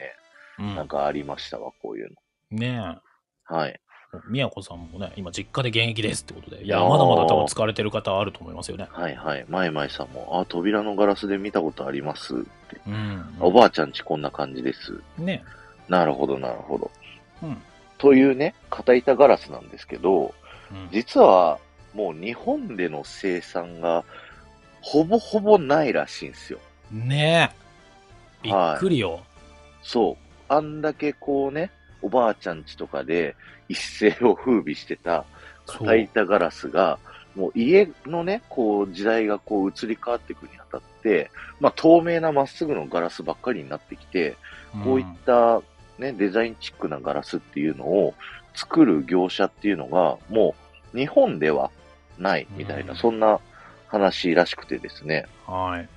[0.59, 2.11] うんなんかありましたわ、こういう
[2.51, 2.97] ねの。
[3.45, 3.71] はい。
[3.71, 3.81] え。
[4.29, 6.65] みやこさんもね、今実家で現役ですってことで。
[6.65, 8.89] いや、まだまだ多分使われてる方あると思いますよね。
[8.91, 9.45] はいはい。
[9.49, 12.81] マイマイさんも、あ、扉のガラスで見たことありますって。
[12.87, 13.37] うん。
[13.41, 15.01] おばあちゃん家こんな感じです。
[15.19, 15.45] ね
[15.89, 16.91] なるほど、なるほど。
[17.43, 17.63] うん。
[17.99, 20.35] というね、片板ガラスなんですけど、
[20.71, 20.89] うん。
[20.91, 21.59] 実は
[21.95, 24.05] もう日本での生産が
[24.91, 26.59] ほぼほぼないらしいんですよ。
[26.91, 28.43] ねえ。
[28.43, 29.21] びっくりよ。
[29.83, 30.17] そう。
[30.49, 31.71] あんだけこうね、
[32.01, 33.37] おばあちゃん家とかで
[33.69, 35.27] 一世を風靡してた
[35.67, 36.99] そう片板ガラスが、
[37.37, 44.37] もう家のね、こう時代がこう移り変わっていくにあたって、まあ透明なまっすぐのガラスばっかりになってきて、
[44.85, 45.61] こういった
[45.99, 48.15] ね、デザインチックなガラスっていうのを
[48.55, 50.55] 作る業者っていうのが、も
[50.95, 51.71] う日本では
[52.19, 53.39] ないみたいな、うんそんな
[53.89, 55.27] 話らしくてですね。
[55.47, 55.89] はい。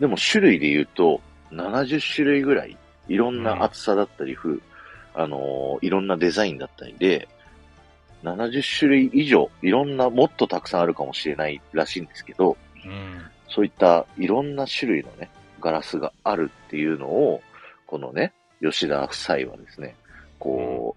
[0.00, 1.20] でも種類で言うと、
[1.52, 2.76] 70種類ぐらい、
[3.08, 4.62] いろんな厚さだったり、ふ
[5.14, 7.28] あのーいろんなデザインだったりで、
[8.22, 13.22] 70種類以上、いろんな、もっとたくさんあるかもしれないらしいんですけど、うん。
[13.48, 17.42] そういったいろんな種類のね、ガラスがあるっていうのを、
[17.86, 19.94] このね、吉田夫妻はですね、
[20.38, 20.96] こ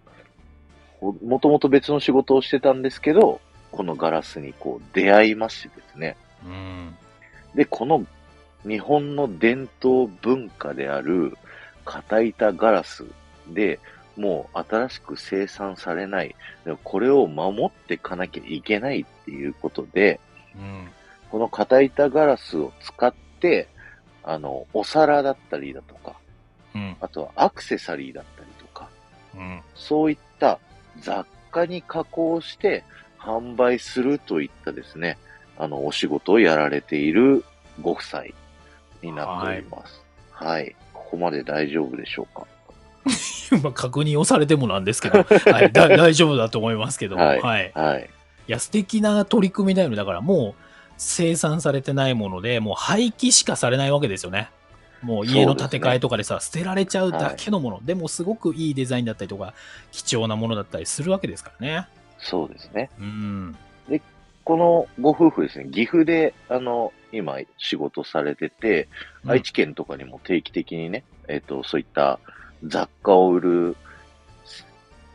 [1.01, 3.39] う、もともと別の仕事をしてたんですけど、
[3.71, 6.15] このガラスにこう出会いましてですね。
[6.45, 6.95] うん。
[7.55, 8.05] で、この
[8.63, 11.37] 日本の伝統文化である
[11.85, 13.05] 片板ガラス
[13.47, 13.79] で、
[14.15, 16.35] もう新しく生産されない、
[16.83, 20.19] これを守っていかなきゃいけないっていうことで、
[20.55, 20.89] うん。
[21.29, 23.67] この片板ガラスを使って、
[24.23, 26.15] あの、お皿だったりだとか、
[26.73, 26.97] うん。
[26.99, 28.89] あとはアクセサリーだったりとか、
[29.35, 29.61] うん。
[29.75, 30.59] そういった
[30.99, 32.83] 雑貨に加工して
[33.27, 35.17] 販売するといったですね、
[35.57, 37.43] あの、お仕事をやられている
[37.81, 38.23] ご夫妻
[39.01, 40.03] になっております。
[40.31, 40.75] はい。
[40.93, 42.47] ここまで大丈夫でしょうか？
[43.63, 45.19] まあ確認をされてもなんですけど、
[45.51, 47.71] はい、だ大丈夫だと思いますけど、はいはい。
[47.73, 48.09] はい。
[48.47, 49.95] いや、素敵な取り組みだよね。
[49.95, 50.61] だからもう
[50.97, 54.49] 生産されてないもので、もう廃棄しかされないわけですよね。
[55.01, 59.53] もう家の建て替えとかでさ、捨てられちゃうだけのもの、でもすごくいいデザインだったりとか、
[59.91, 61.87] 貴重なものだったりするわけですからね。
[62.19, 62.89] そうですね。
[62.99, 63.57] うん。
[64.43, 68.87] このご夫婦ですね、岐阜で、あの、今仕事されてて、
[69.23, 72.17] うん愛知県とかにも定期的にね、えっ、と、そういった
[72.63, 73.75] 雑貨を売る、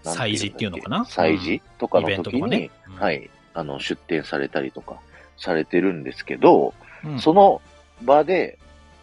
[0.05, 1.05] なん催事っていうのかな？
[1.05, 2.71] 催事とかの時に、とかね。
[2.95, 5.01] はい、あの、出店されたりとか
[5.39, 7.19] されてるんですけど、うん。
[7.19, 7.63] その
[8.03, 8.59] 場で、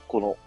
[0.08, 0.38] この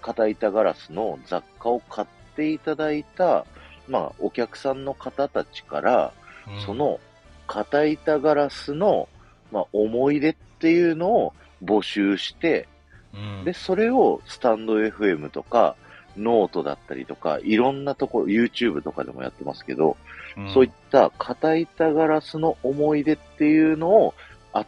[0.00, 3.44] 片板ガラスの雑貨を買っていただいた、
[3.88, 6.14] まあ、お客さんの方たちから、
[6.48, 7.00] うんそ、の
[7.46, 9.08] 片板ガラスの、
[9.50, 12.68] まあ、思い出っていうのを募集して、
[13.14, 15.76] うんで、それをスタンド FM とか、
[16.16, 19.96] ノートだったりとか、いろんなところ、YouTube とかでもやってますけど、
[20.36, 24.14] うんそういった片板ガラスの思い出っていうのを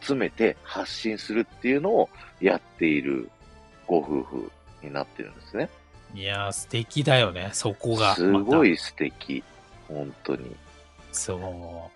[0.00, 2.10] 集めて発信するっていうのを
[2.40, 3.30] やっている
[3.86, 4.50] ご夫婦
[4.82, 5.70] になってるんですね。
[6.14, 8.14] いやー、素敵だよね、そこが。
[8.14, 9.42] すごまい素敵。
[9.88, 10.54] 本当に。
[11.14, 11.20] た。
[11.20, 11.90] そ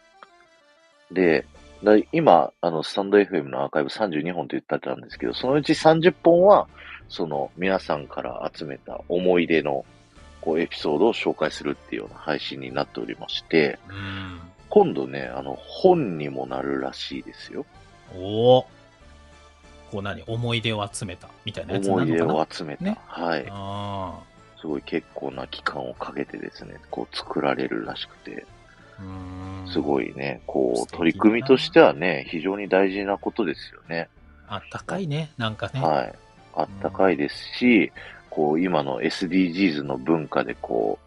[1.10, 1.44] で、
[1.82, 6.66] だ今、あの、スタンド FM のアーカイブ32本と言ってたんですけど、そのうち30本は、
[7.08, 9.84] その、皆さんから集めた思い出の、
[10.40, 13.92] こう、エピソードを紹介するっていうような配信になっておりまして、う。
[13.92, 14.40] うん。
[14.68, 17.64] 今度ね、あの、本にもなるらしいですよ。
[18.14, 18.66] おお。
[19.90, 20.22] こう何？
[20.26, 22.84] 思い出を集めたみたいなやつな思い出を集めた。
[22.84, 23.46] ねはい。
[23.50, 24.18] あ
[24.60, 28.44] すごい結構な期間をかけてですね、こう作られるらしくて。
[29.66, 34.08] すごいね、こう、取り組みとしてはね、非常に大事なことですよね。
[34.48, 35.80] あったかいね、なんかね。
[35.80, 36.14] はい。
[36.54, 37.92] あったかいですし、
[38.30, 40.98] こう、今の SDGs の文化でこ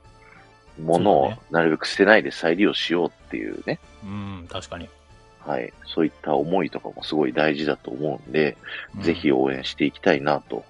[0.78, 4.90] う、物をそうだねなるべく捨てないで再利用しようっていうね、うん、確かに。
[5.46, 5.74] はい。
[5.86, 8.58] そういった思いとかもすごい大事だと思うんで、
[8.96, 10.64] うんぜひ応援していきたいなと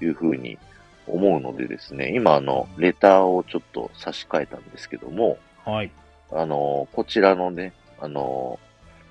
[0.00, 0.58] いうふうに
[1.06, 5.90] 思うのでですね、今あの、レターをちょっと差し替えたんですけども、はい。
[6.32, 8.58] あの、こちらのね、あの、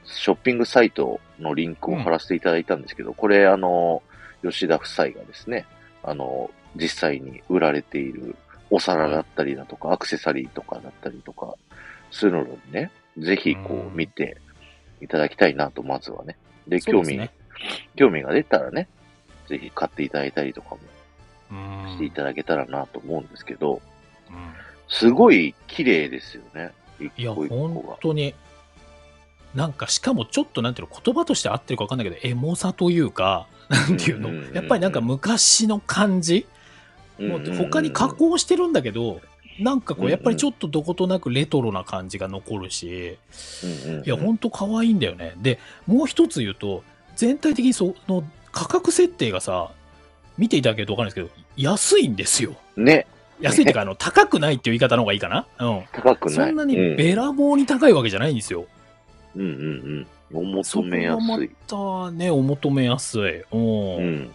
[0.05, 4.01] ショッピングサイトのリンクを貼らせていただいたんですけど、これあの、
[4.43, 5.65] 吉田夫妻がですね、
[6.03, 8.35] あの、実際に売られている
[8.69, 11.55] お皿だったりだとか、アクセサリーとかだったりとか
[12.11, 14.37] するのでね、ぜひこうんう見て
[15.01, 16.37] いただきたいなと、まずはね。
[16.67, 17.31] で、興味、ね。
[17.95, 18.87] 興味が出たらね、
[19.47, 20.79] ぜひ買っていただいたりとかも
[21.51, 21.91] うん。
[21.91, 23.81] していただけたらなと思うんですけど、
[24.29, 26.71] うんすごい綺麗ですよね。
[26.99, 27.97] いや、本が。
[28.01, 28.33] 当に。
[29.55, 36.45] なんか、しかもちょっとなんていうの、言葉として合ってるか分かんないけど、エモさというか、なんていうのやっぱりなんか昔の感じ、
[37.19, 39.21] もう他に加工してるんだけど、
[39.59, 43.17] なんかこう、やっぱりちょっとどことなくレトロな感じが残るし、
[44.05, 45.33] いや、ほんと可愛いんだよね。
[45.37, 46.83] で、もう一つ言うと、
[47.15, 49.71] 全体的にその価格設定がさ、
[50.37, 52.55] 見ていただけると分かるんですけど、安いんですよ。
[52.75, 53.07] ね、
[53.39, 55.45] 安いっていうか、あの、高くないっていう言い方の方がいいかな？
[55.59, 55.83] うん。
[55.91, 56.35] 高くない。
[56.35, 58.65] そんなにうんべらぼうに高いわけじゃないんですよ。
[59.35, 60.39] うんうんうん。
[60.39, 61.49] お求めやすい。
[61.67, 63.43] たね、お求めやすい。
[63.51, 63.97] うん。
[63.97, 64.31] うん。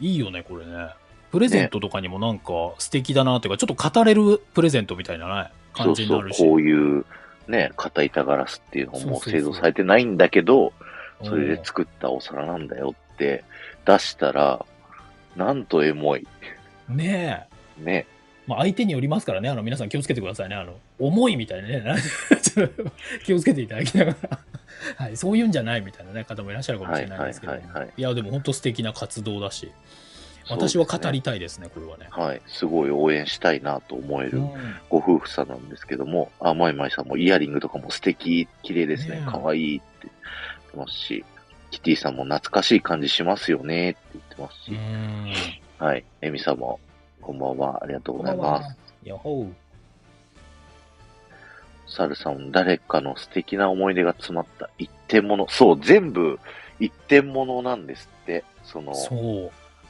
[0.00, 0.88] いいよね、これね。
[1.32, 6.42] プレゼントとかにもなんか素敵だなっていうか、ちょっと語れるプレゼントみたいなね、そうそう感じになる、し。
[6.44, 7.04] こういう、
[7.48, 10.72] ね、片板ガラスっていうのもそうそうそう製造されてないんだけど、うん
[11.22, 13.44] それで作ったお皿なんだよって
[13.86, 14.66] 出したら、
[15.36, 16.26] なんとエモい。
[16.88, 17.46] ね
[17.80, 17.82] え。
[17.82, 18.06] ね。
[18.46, 20.54] まあ、相手によりますからね、あの皆さん気をつけてくださいね。
[20.54, 21.96] あの重いみたいなね、
[23.24, 24.38] 気をつけていただきながら、
[24.96, 29.70] はい、そういうんじゃないみたいな、ね、方もいらっしゃるかもしれないですけど、はいはいはいや、でも本当素敵な活動だし、
[30.48, 32.06] 私は語りたいですね、これはね。
[32.10, 32.42] はい。
[32.46, 34.50] すごい応援したいなと思えるうん。
[34.90, 39.22] ご夫婦さんなんですけども、あ、まいまいさんもイヤリングとかも素敵、綺麗ですね。
[39.26, 41.24] 可愛いって言ってますし、
[41.70, 45.32] キティさんも懐かしい感じしますよねって言ってますし、うん。
[45.78, 46.04] はい。
[46.20, 46.78] エミさんも、
[47.24, 48.76] こんばんは、ありがとうございます。
[49.02, 49.52] やっほー
[51.86, 55.48] サルさん、誰かの素敵な思い出が詰まった一点物。
[55.48, 56.38] そう、全部
[56.80, 58.44] 一点物なんですって。
[58.62, 59.14] その、そ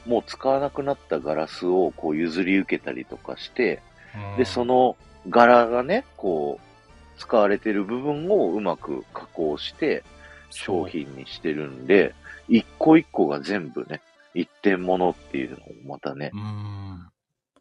[0.05, 0.09] う。
[0.09, 3.81] もう使わなくなったガラスをこう譲り受けたりとかして、
[4.15, 4.95] うんで、その
[5.29, 10.03] 柄がね、こう、使われてる部分をうまく加工して
[10.51, 12.13] 商品にしてるんで、
[12.47, 14.01] 一個一個が全部ね、
[14.33, 16.84] 一点物っていうのもまたね、うん。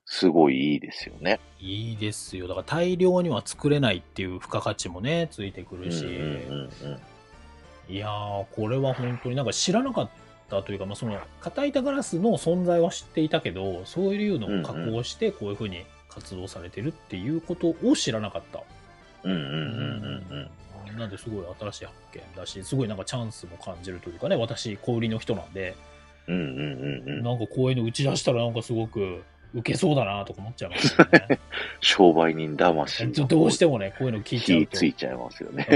[0.07, 1.41] すごいいいですよね。
[1.61, 2.47] いいですよ。
[2.47, 6.05] だから大量には作れないっていう付加価値もね、ついてくうんるし。
[7.89, 10.11] いやー、これは本当になんか知らなかっ
[10.51, 18.63] たというか、まあ、その、硬板ガラスの存在は知っていたけど、そういうのを加工して、こういうふうに活動されてるっていうことを知らなかった。
[19.25, 19.33] うん。
[19.33, 20.51] うんうんうんうん
[20.91, 20.99] うん。
[20.99, 25.75] なんですごい新しい発見だし、すごいなんかチャンスも感じるというかね、私、小売りの人なんで、
[26.27, 27.23] うんうんうんうん。
[27.23, 29.23] なんかこういうの打ち出したらなんかすごく
[29.55, 31.39] 受けそうだなとか思っちゃいますよね。
[31.81, 34.77] 商売人魂どうしてもね、こういうの聞いちゃう火と。
[34.79, 35.67] ついちゃいますよね。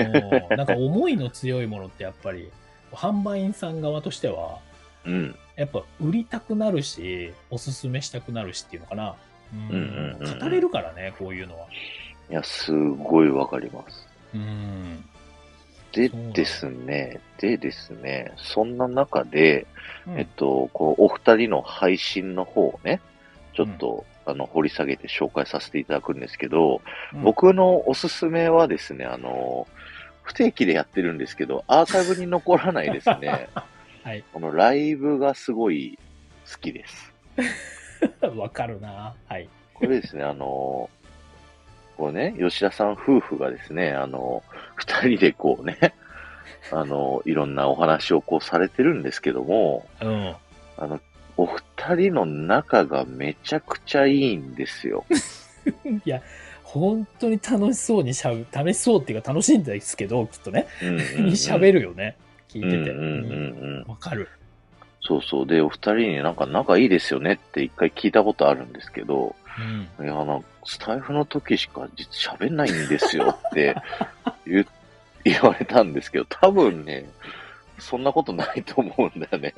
[0.50, 2.50] うんなんか思いの強いものってやっぱり、
[2.92, 4.58] 販売員さん側としては、
[5.04, 5.36] うん。
[5.56, 9.14] やっぱ売りたくなるし、おすすめしたくなるしっていうのかな。
[9.52, 11.66] うん語れるからね、こういうのは。
[12.30, 14.08] いや、すごいわかります。
[14.34, 15.04] うん。
[15.92, 19.66] でですね、でですね、そんな中で、
[20.06, 23.00] うんえっと、こう、お二人の配信の方をね、
[23.58, 26.80] ちょっと、あの、掘り下げて紹介させていただくんですけど、
[27.12, 29.66] うん僕のおすすめはですね、あの、
[30.22, 33.48] 不定期でやってるんですけど、アーカイブに残らないですね、
[34.04, 34.22] はい。
[34.32, 35.98] このライブがすごい
[36.48, 37.12] 好きです。
[38.36, 39.12] わかるな。
[39.26, 39.48] はい。
[39.74, 40.88] これですね、あの、
[41.96, 44.44] こうね、吉田さん夫婦がですね、あの、
[44.76, 45.94] 二人でこうね、
[46.70, 50.36] あの、いろんなお話をこうされてるんですけども、うん。
[50.76, 51.00] あの、
[51.38, 55.04] お二人の仲がめちゃくちゃいいんですよ。
[56.04, 56.20] いや、
[56.64, 60.66] 本当に楽しそうにしゃべ、楽しそうっていうか楽しいんですけど、きっとね。
[60.82, 62.16] うんうんうんに 喋るよね。
[62.48, 62.76] 聞いてて。
[62.76, 63.84] うんうんうんうん。
[63.86, 64.28] わかる。
[65.00, 65.46] そうそう。
[65.46, 69.36] で、お二人になんか仲いいですよねって一回聞いたことあるんですけど、
[69.98, 70.04] うん。
[70.04, 73.76] いや、なんかスタイフの時しか実喋んないんですよって
[74.44, 74.66] 言
[75.24, 77.06] 言われたんですけど、多分ね、
[77.78, 79.54] そんなことないと思うんだよね。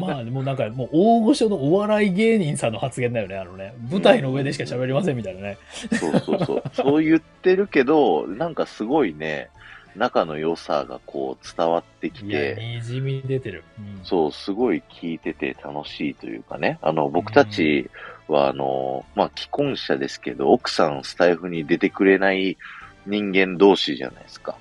[0.00, 3.74] まあ、もうなんか、もう大御所のお笑い芸人さんの発言だよね、あのね。
[3.90, 5.58] 舞台の上でしか喋りませんみたいなね。
[5.98, 6.62] そうそうそう。
[6.72, 9.50] そう言ってるけど、なんかすごいね、
[9.96, 13.64] 仲の良さがこう伝わってきて、にじみ出てる。
[13.78, 16.78] うんそう、すごい聞いてて楽しいというかね。
[16.82, 17.90] あの、僕たち
[18.28, 22.56] は、あの、まあ、既婚者ですけど、奥さんスタイフに出てくれない
[23.06, 24.56] 人間同士じゃないですか。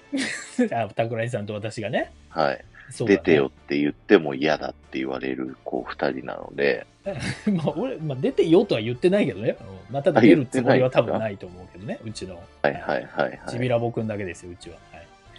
[0.72, 2.12] あ、桜井さんと私がね。
[2.30, 2.66] はい。
[2.92, 3.48] 出てよ。
[3.48, 6.86] って言っても嫌だって言われる、こう、二人なので、
[7.54, 9.58] まあ、俺、まあ、出てよとは言ってないけどね。
[9.60, 12.42] うんまあ、ただ出るつもりは多分ないと思うけどね、うちの。
[12.64, 13.70] はいはいはいちびはい。
[13.70, 14.78] らぼくんだけですよ、うちは。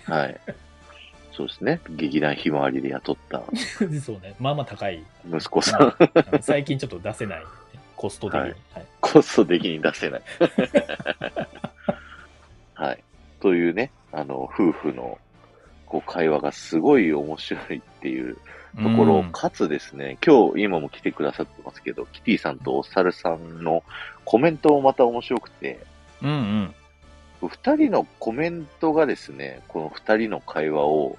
[0.06, 0.22] はい。
[0.22, 0.40] はい。
[1.32, 1.80] そうですね。
[1.90, 3.42] 劇団ひまわりで雇った
[4.00, 4.34] そうね。
[4.38, 5.02] まあまあ高い。
[5.28, 7.46] 息子さん、うん最近ちょっと出せない、ね。
[7.96, 8.40] コスト的に。
[8.40, 8.86] ははいい。
[9.00, 10.22] コスト的に出せない。
[12.74, 13.02] はい。
[13.40, 15.18] というね、あの、夫婦の、
[15.96, 18.40] こう、会話がすごい面白いっていうと
[18.96, 23.82] ころ、うんかつですね、今日、今も来てくださってますけど、キティさんとお猿さんの
[24.24, 25.80] コメントもまた面白くて、
[26.22, 26.74] うん
[27.40, 27.48] うん。
[27.48, 31.16] 二人のコメントがですね、この二人の会話を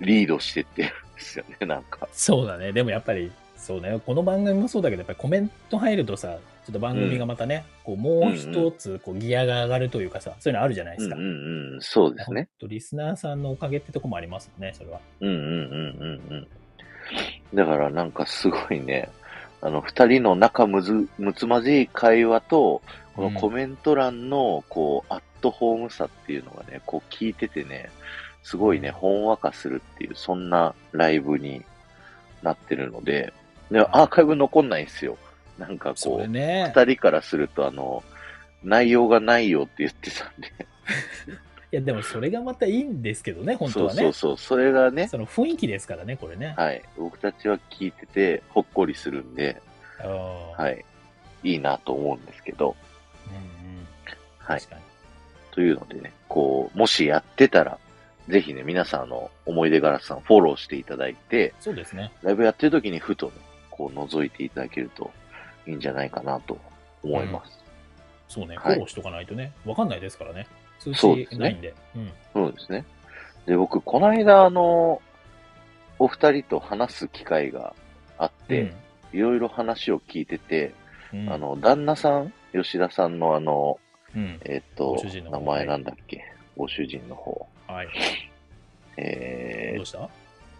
[0.00, 2.08] リードしてってるんですよね、なんか。
[2.12, 2.72] そうだね。
[2.72, 4.00] でもやっぱり、そうね。
[4.04, 6.36] この番組もそうだけど、やっぱりコメント入るとさ、
[6.68, 11.16] ちょっと番組がまたね、こう、もう一つ、こう、ギアが上がるというかさ、そういうのあるじゃないですか。
[11.16, 12.50] うんうんうん、そうですね。
[12.60, 15.00] とリスナーさんのおかげってとこもありますもんね、それは。
[15.20, 15.46] うんうんうん
[16.28, 16.48] うんうん。
[17.54, 19.08] だからなんかすごいね、
[19.62, 22.82] あの、二人の仲むず、むつまじい会話と、
[23.16, 27.88] このコメント欄の、こう、アットホームさっていうのがね、こう聞いててね、
[28.42, 31.64] すごいね、ほんわかするっていう、そんなライブに
[32.42, 33.32] なってるので、
[33.70, 35.16] でアーカイブ残んないんですよ。
[35.58, 36.72] なんかそこう、れね。
[36.74, 38.02] 二人からすると、あの、
[38.62, 40.48] 内容がないよって言ってたんで。
[41.70, 44.02] いや、でもそれがまたいいんですけどね、本当そうはね。
[44.02, 44.38] そうそう。
[44.38, 46.54] それがね、その雰囲気ですからね、これね。
[46.56, 46.82] はい。
[46.96, 49.60] 僕たちは聞いてて、ほっこりするんで、
[49.98, 50.84] はい。
[51.42, 52.74] いいなと思うんですけど、
[53.26, 53.86] うんうん。
[54.38, 54.60] はい。
[55.50, 57.78] というのでね、こう、もしやってたら、
[58.28, 62.12] ぜひね、皆さんあの、思い出ガラスさんフォローしていただいて、そうですね。
[62.22, 63.32] ライブやってる時にふとね、
[63.70, 65.10] こう覗いていただけると
[65.68, 66.58] いいんじゃないかなと
[67.02, 67.58] 思います。
[68.28, 70.46] そうね、フはいォローしとかないとね、わかんないですからね。
[70.80, 71.74] 通知そうですねないんで。
[71.94, 72.12] うん。
[72.32, 72.84] そうですね。
[73.46, 75.00] で、僕、この間、あの、
[75.98, 77.74] お二人と話す機会が
[78.18, 78.72] あって、
[79.12, 80.72] いろいろ話を聞いてて、
[81.12, 83.78] うん、あ、の、旦那さん、吉田さんのあの、
[84.14, 84.40] うん。
[84.44, 84.96] えっと
[85.30, 86.24] 名前なんだっけ、
[86.56, 87.46] ご主人の方。
[87.66, 87.88] はい。
[88.96, 90.08] えーっどうした？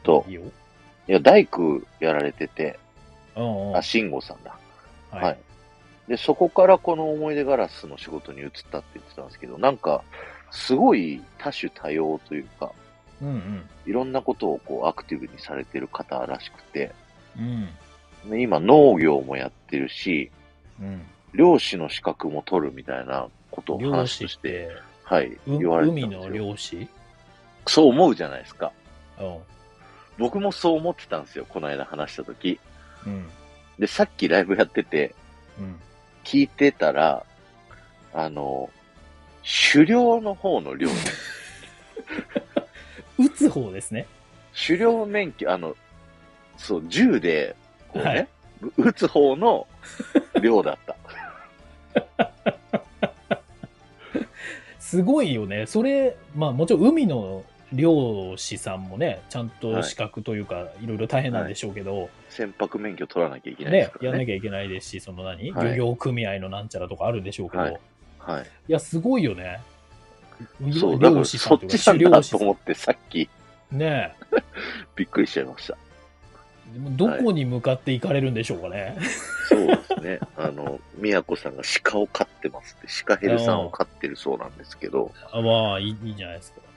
[0.03, 0.39] と、い
[1.07, 2.79] や、大工やられてて。
[3.75, 4.59] あ、慎吾さんだ。
[5.11, 5.39] ははい。
[6.09, 10.03] で、そこからこの思い出ガラスの仕事に移ったって言ってたんですけど、なんか、
[10.51, 12.73] すごい多種多様というか、
[13.21, 13.69] うんうん。
[13.87, 16.93] いろんなことをこうアクティブにされてる方らしくて、
[17.37, 17.69] うん。
[18.31, 20.31] で今農業もやってるし、
[20.81, 21.03] うん。
[21.35, 24.71] 漁師の資格も取るみたいなことを漁話として、て、
[25.05, 26.17] はい、う言われてた海。
[26.17, 26.89] の漁師？
[27.67, 28.73] そう思うじゃないですか。
[29.21, 29.39] うん。
[30.17, 32.59] 僕もそう思ってたんですよ、この間話した時。
[33.07, 33.29] うん。
[33.79, 35.15] で、さっきライブやってて、
[35.59, 35.77] うん。
[36.25, 37.25] 聞いてたら、
[38.13, 38.71] あの、
[39.73, 40.95] 狩猟の方の漁ね。
[43.19, 44.07] 撃つ方ですね。
[44.67, 45.77] 狩猟免許、あの、
[46.57, 47.55] そう、銃で、
[47.89, 48.29] こうね、はい
[48.77, 49.67] 撃つ方の
[50.43, 50.97] 漁だった。
[54.81, 55.67] すごいよね。
[55.67, 64.09] それ、まあもちろん海の漁師さんもね、ちゃんと資格というか、い、ろいろ大変なんでしょうけど、船舶免許取らなきゃいけないでねす、からね。
[64.09, 67.77] やんなきゃいけないですし、その何、はい漁業組合のなんちゃらとかあるんでしょうけど、はいい、
[68.19, 68.47] はい。
[68.69, 69.61] や、すごいよね。
[70.73, 72.23] そう、だから漁師さそっちなんだ。
[72.23, 73.29] と思って、さっき、
[73.71, 74.15] ね
[74.97, 75.77] びっくりしちゃいました。
[76.73, 78.97] でもどこに向かって行かれるんでしょうかね。
[79.49, 80.21] そうですね。
[80.37, 86.61] あの、宮子さんが鹿を飼ってますって、鹿ヘルさんを飼ってるそうなんですけど、あまあいい、いいんじゃないですか。
[86.61, 86.69] はい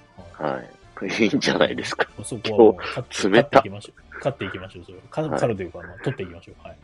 [0.42, 0.70] はい。
[1.06, 2.08] いいんじゃないですか。
[2.24, 4.18] そこは冷た勝っていきましょう。
[4.18, 4.86] 勝っていきましょう。
[4.86, 6.68] それかはいというか、まあ、取っていきましょう。
[6.68, 6.78] はい。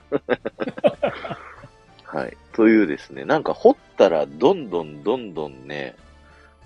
[2.23, 2.37] はい。
[2.53, 5.95] というですね、なんか掘ったらどんどんどんどんね、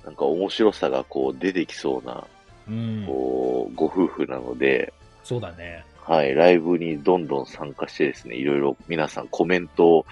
[0.05, 2.23] なんか面白さがこう出てきそうな、
[2.67, 3.03] うん。
[3.05, 4.93] こう、ご夫婦なので、
[5.23, 5.83] そうだね。
[6.03, 10.05] はい、ライブにどんどん参加してですね、いろいろ皆さんコメントを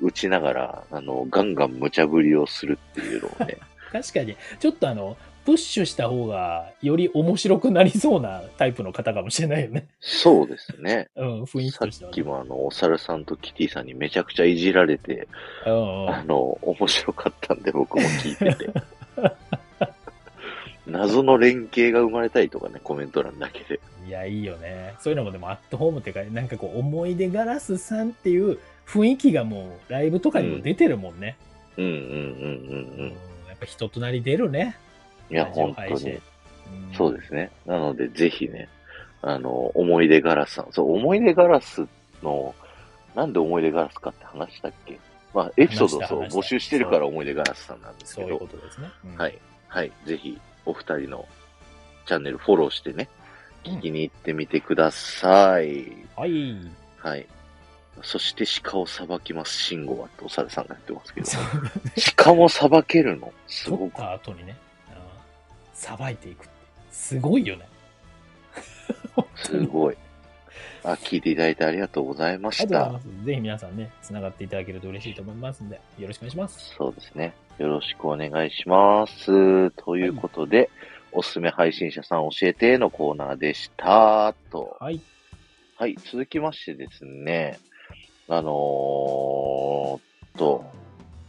[0.00, 3.58] 打ちながら、あの、ガンガン無茶ぶりをするっていうのをね、
[3.92, 9.86] 確かに、ちょっとあの、プッシュした方がより面白くなりそうなタイプの方かもしれないよね。
[10.00, 11.08] そうですね。
[11.16, 15.26] うん、雰囲気さっとしてはね、きもあの、お猿さんとキティさんにめちゃくちゃいじられて、
[15.66, 18.70] うんうんあの、面白かったんで僕も聞いてて。
[20.86, 23.80] 謎の連携が生まれたりとかね、コメント欄だけで。
[24.06, 24.94] いや、いいよね。
[25.00, 31.36] そういうのもでもアットホームっていうか、なんかこう、思い出ガラスさんっていう雰囲気がもう、ライブとかにも出てるもんね。
[31.76, 33.08] うんうんうんうんううん。
[33.48, 34.76] やっぱ人となり出るね。
[35.32, 36.20] いや、本当に。
[36.96, 37.50] そうですね。
[37.66, 38.68] なので、ぜひね、
[39.22, 40.68] あの、思い出ガラスさん。
[40.70, 41.86] そう、思い出ガラス
[42.22, 42.54] の、
[43.14, 44.98] なんで思い出ガラスかって話したっけ？
[45.34, 48.88] まあ、エピソードをそう募集してるから思い出ガラスさんなんですけどそういうこ、とですね。
[49.04, 49.38] うんはい。
[49.68, 49.92] はい。
[50.04, 51.26] ぜひ、お二人の
[52.06, 53.08] チャンネルフォローしてね、
[53.64, 55.92] 聞きに行ってみてください。
[56.16, 56.56] はい。
[56.98, 57.26] はい。
[58.02, 61.26] そして鹿をさばきます、慎吾はってお猿さんが言ってますけど、
[62.16, 63.32] 鹿もさばけるの？
[63.46, 63.96] す取っごく。
[63.96, 64.56] た後にね、
[65.82, 66.52] さばいていくって。
[66.92, 67.66] すごいよね。
[69.34, 69.96] すごい。
[70.84, 73.00] あ、聞いていただいてありがとうございまあした。
[73.24, 76.74] ぜひ皆さんね、繋がっていただけると嬉しいと思いますんで、よろしくお願いします。
[76.78, 77.34] そうですね。
[77.58, 79.70] よろしくお願いします。
[79.72, 80.70] ということで、
[81.10, 84.32] おすすめ配信者さん教えてのコーナーでした。
[84.52, 84.76] と。
[84.78, 85.00] はい。
[85.76, 85.96] はい。
[85.96, 87.58] 続きましてですね、
[88.28, 90.00] あのーっ
[90.38, 90.64] と、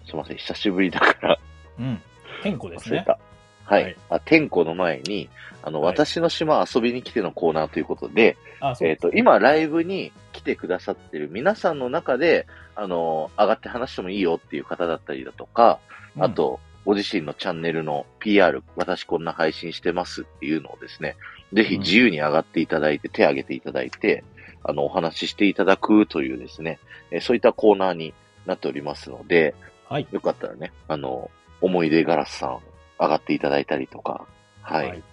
[0.06, 0.38] すいません。
[0.38, 1.40] 久しぶりだから
[1.80, 2.00] うん。
[2.44, 2.98] 天候ですね。
[2.98, 3.20] 忘れた。
[3.66, 3.84] はい。
[3.84, 3.96] はい。
[4.10, 5.30] あ天候の前に、
[5.62, 5.94] あの、はい。
[5.94, 8.88] 私の島遊びに来てのコーナーということで、あ、そう。
[8.88, 15.80] えっ、と、今ライブに来てくださってる皆さんの中で、あの、上がって話してもいいよっていう方だったりだとか、
[16.16, 16.24] うん。
[16.24, 21.16] あと、ご自身のチャンネルの PR、私こんな配信してますっていうのをですね、
[21.54, 24.24] ぜひ自由に上がっていただいて、手を挙げていただいて、
[24.64, 26.80] あの、お話ししていただくというですね、
[27.12, 28.14] えーそういったコーナーに
[28.46, 29.56] なっておりますので、
[29.88, 30.08] はい。
[30.12, 31.30] よかったらね、あの、
[31.62, 32.60] 思い出ガラスさん
[33.04, 34.26] 上がっていただいたりとか、
[34.62, 35.04] はい、はい。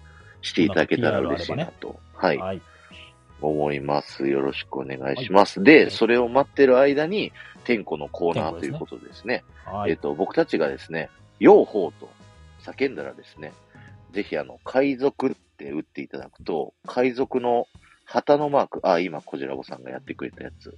[0.41, 2.61] していただけたら嬉しいなと、はい、はい。
[3.41, 4.27] 思います。
[4.27, 5.63] よろしくお願いします。
[5.63, 7.31] で、それを待ってる間に、
[7.63, 9.43] 天子のコーナーということですね。
[9.65, 9.91] はい。
[9.91, 12.09] えっ、と、僕たちがですね、用法と
[12.63, 13.53] 叫んだらですね、
[14.13, 17.67] ぜひあの、海賊って打っていただくと、海賊の
[18.05, 20.75] 旗のマーク、あ、今、こじらぼさんがやってくれたやつ、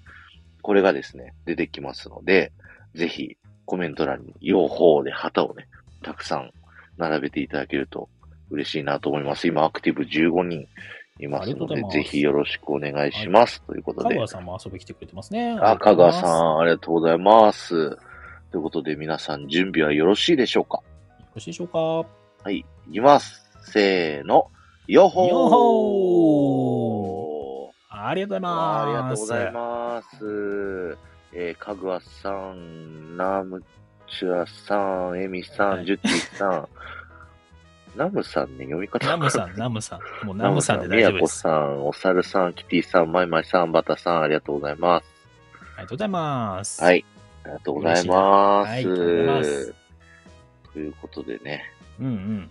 [0.62, 2.52] これがですね、出てきますので、
[2.96, 5.68] ぜひ、コメント欄に、用法で旗をね、
[6.04, 6.52] たくさん
[6.98, 8.10] 並べていただけると
[8.50, 9.48] 嬉しいなと思います。
[9.48, 10.68] 今、アクティブ15人
[11.20, 13.62] いますのでぜひよろしくお願いします。
[13.64, 15.58] ということで香川、さんも遊び来てくれてますね。
[15.62, 16.60] あ、香川さん。
[16.60, 17.98] ありがとうございます。
[18.52, 20.82] ということで、皆さん準備はよろしいでしょうか？
[21.34, 21.80] ろしいでしょうか？
[21.80, 22.06] は
[22.52, 23.50] い、いきます。
[23.62, 24.50] せーの。
[24.88, 28.84] よっほーよっほありがとうございます。
[28.84, 30.98] ありがとうございます。
[31.36, 33.64] えー、かぐわさん、ナム
[34.08, 36.68] チュアさん、エミさん、はいジュッティさん。
[37.96, 40.26] ナムさんね、読み方ナムさん、ナムさん。
[40.26, 41.40] もうナムさんで大丈夫です。
[41.40, 45.06] さん、おさるさん、キティさん、マイマイさん、バタさん、ありがとうございます。
[45.78, 46.82] ありがとうございます。
[46.84, 47.06] はい。
[47.44, 48.66] ありがとうございま
[49.44, 49.74] す。
[50.74, 51.64] ということでね、
[52.00, 52.50] うんうん。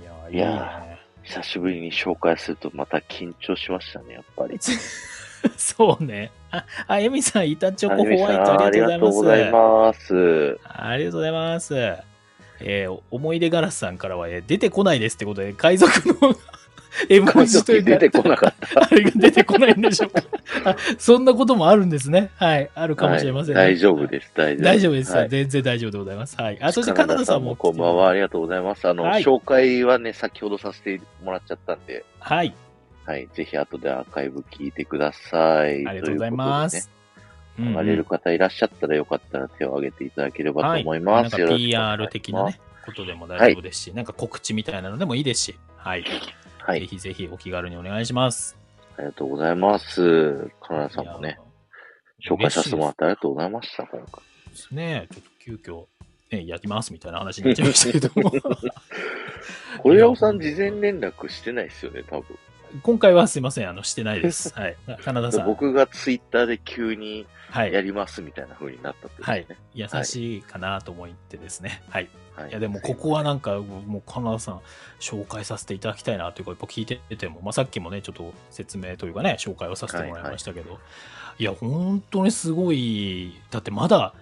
[0.00, 0.98] いやいやね。
[1.22, 4.58] 久しぶりに紹介するとまた緊張しましたね、やっぱり。
[5.56, 6.32] そうね。
[6.50, 10.58] あ、あエミさん、板チョコホワイトありがとうございます。
[10.64, 11.74] ありがとうございます。
[12.60, 15.90] えー思い出ガラスさんからは、えー出てこないですってことで、海賊
[16.20, 16.34] の
[17.08, 18.82] 絵文海字というか賊出てこなかった。
[18.82, 20.22] あれが出てこないんでしょうか。
[20.64, 22.30] あそんなこともあるんですね。
[22.36, 22.70] はい。
[22.74, 23.60] あるかもしれませんね。
[23.60, 26.36] はい大丈夫です、大丈夫大丈夫です、はい全然大丈夫でございます。
[26.40, 26.58] はい。
[26.60, 27.54] あ、そしてカナダさんも。
[27.54, 28.88] こんばんは、ありがとうございます。
[28.88, 32.54] あの、はい紹介はね、先ほどさせてもらっちゃったんで、はい。
[33.08, 35.86] はい、ぜひ後でアーカイブ聞いてください。
[35.86, 36.90] ありがとうございます。
[37.56, 41.40] ということでね上がれる方いらっしゃったらよかったら手を挙げていただければと思いなんかます。
[41.40, 46.04] よろしくお願いします PR 的なね、ことでも大丈夫ですし、なんか告知みたいなのでもいいですし、はい。
[46.58, 46.86] はいぜ。
[46.86, 48.58] ひぜひお気軽にお願いします。
[48.98, 50.50] ありがとうございます。
[50.60, 51.38] カナダさんもね、
[52.22, 54.22] 紹介させてもらってありがとうございました、今回。
[54.50, 55.08] ですね。
[55.10, 55.86] ちょっと急遽、
[56.30, 58.32] ね、やりますみたいな話になっちゃいましたけども。
[59.82, 62.38] これさん事前連絡してないですよね、多分。
[62.82, 64.52] 今回はすいません、あの、してないです。
[64.58, 64.76] はい。
[65.04, 65.46] カナダさん。
[65.46, 67.72] 僕がツイッターで急にはい。
[67.72, 69.46] やりますみたいな風になったってことはい。
[69.74, 71.82] 優しいかなと思ってですね。
[71.88, 72.08] はい。
[72.36, 74.60] はいいや、でもここはなんか、もう、カナダさん、
[75.00, 80.78] 紹介させていただきたいなというか、やっぱ聞いてても、まあ、さっきもね、ちょっと説明というかね、紹介をさせてもらいましたけど、
[81.38, 84.14] いや、本当にすごい、だってまだ、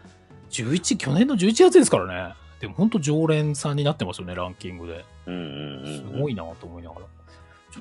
[0.51, 2.35] 11、去年の11月ですからね。
[2.61, 5.05] でも本当常連さんになってますよね、ランキングで。
[5.27, 6.21] うんうんすうん。
[6.21, 7.07] ごいなと思いながら。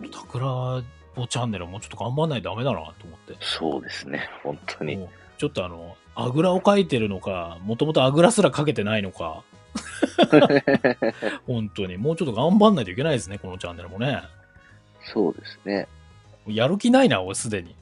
[0.01, 0.83] ちょっと桜
[1.15, 3.35] ぼチャンネルもうちょっと頑張んないとダメだなと思って。
[3.39, 4.29] そうですね。
[4.43, 5.07] 本当に。
[5.37, 9.43] ちょっとあの、あぐらをかいてるのか、もともとあぐらすらかけてないのか、
[11.47, 11.97] 本当に。
[11.97, 14.21] もうちょっと頑張んないといけないですね、このチャンネルもね。
[15.01, 15.87] そうですね。
[16.47, 17.75] やる気ないな、俺すでに。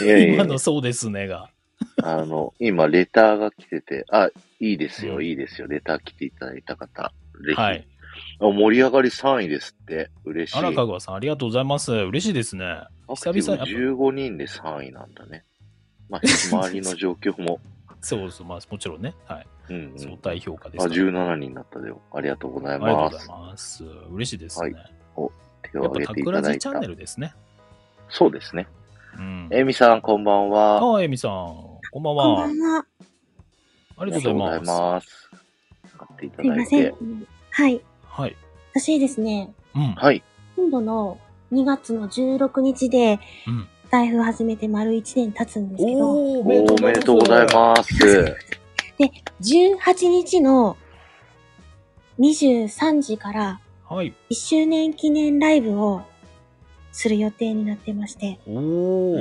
[0.00, 1.50] いやいや今のそうですねが。
[2.02, 5.66] あの、今、レターが来てて、あ、いいですよ、うんいいですよ。
[5.66, 7.12] レター来ていただいた方。
[7.44, 7.60] ぜひ。
[7.60, 7.86] はい。
[8.42, 10.10] あ盛り上がり3位ですって。
[10.24, 10.58] 嬉しい。
[10.58, 11.92] あらかぐわさん、ありがとうございます。
[11.92, 12.64] 嬉しいですね。
[13.08, 15.44] 久々ティブ15人で3位なんだね。
[16.08, 17.60] まあ、 周りの状況も。
[18.00, 19.14] そうそう、まあもちろんね。
[19.26, 19.46] はい。
[19.70, 19.98] うん、うん。
[19.98, 21.00] 相対評価であ、すから。
[21.02, 22.00] 17人になったでよ。
[22.12, 23.14] ありがとうございありがとうます。
[23.14, 23.84] ございます。
[24.10, 24.74] 嬉しいですね。
[25.70, 26.86] 手をやっぱ、タ挙げていただいたチャンネ。
[26.88, 27.34] ルですね。
[28.08, 28.66] そうですね。
[29.16, 29.48] うん。
[29.52, 30.78] エミさん、こんばんは。
[30.78, 31.30] ああ、エミさん、
[31.92, 32.24] こんばんは。
[32.24, 32.86] こんばんは。
[33.98, 34.70] ありがとうございます。
[34.70, 35.30] ます。
[35.94, 36.96] 使っていたすいませんだいて。。
[37.52, 37.80] はい。
[38.12, 38.36] はい。
[38.74, 39.94] 私ですね、うん。
[39.94, 40.22] はい。
[40.54, 41.18] 今度の
[41.50, 43.68] 2月の16日で、うん。
[43.90, 46.44] 台風始めて丸1年経つんですけど、おーお
[46.86, 48.36] めでとうございます。
[49.40, 50.76] 18日の
[52.18, 53.94] 23時からす。
[53.94, 54.14] はい。
[54.30, 56.02] 1周年記念ライブを
[56.92, 59.16] する予定になってまして、お。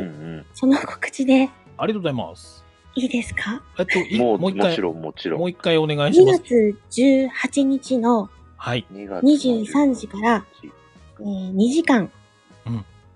[0.53, 2.63] その告知でありがとうございます。
[2.95, 3.61] いいですか？
[3.79, 5.39] えっと、いもう、もう一回もち、ろん、もちろん。
[5.39, 6.39] もう一回お願いし ?2 ます。
[6.41, 8.29] 月18日の、
[8.63, 8.85] はい。
[8.93, 10.45] 2月23時から
[11.19, 12.11] えー2時間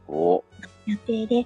[0.07, 0.43] お、
[0.87, 1.45] 予定で、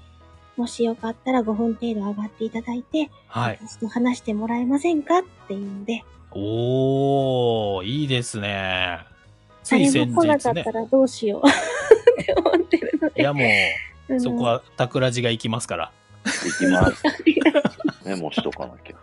[0.55, 3.59] もしよかったら5分程度上がっていただいて、はい。
[3.61, 8.99] 私と話してもらえませんかっていうので、おー、いいですね。
[9.63, 10.71] つい誰先日ねも来なかった。
[10.71, 13.19] らどうしようって思ってるので。
[13.21, 13.43] いやも
[14.07, 15.91] う、そこはタクラジが行きますから。
[16.25, 17.03] いきます。
[18.07, 18.95] メモしとかなきゃ。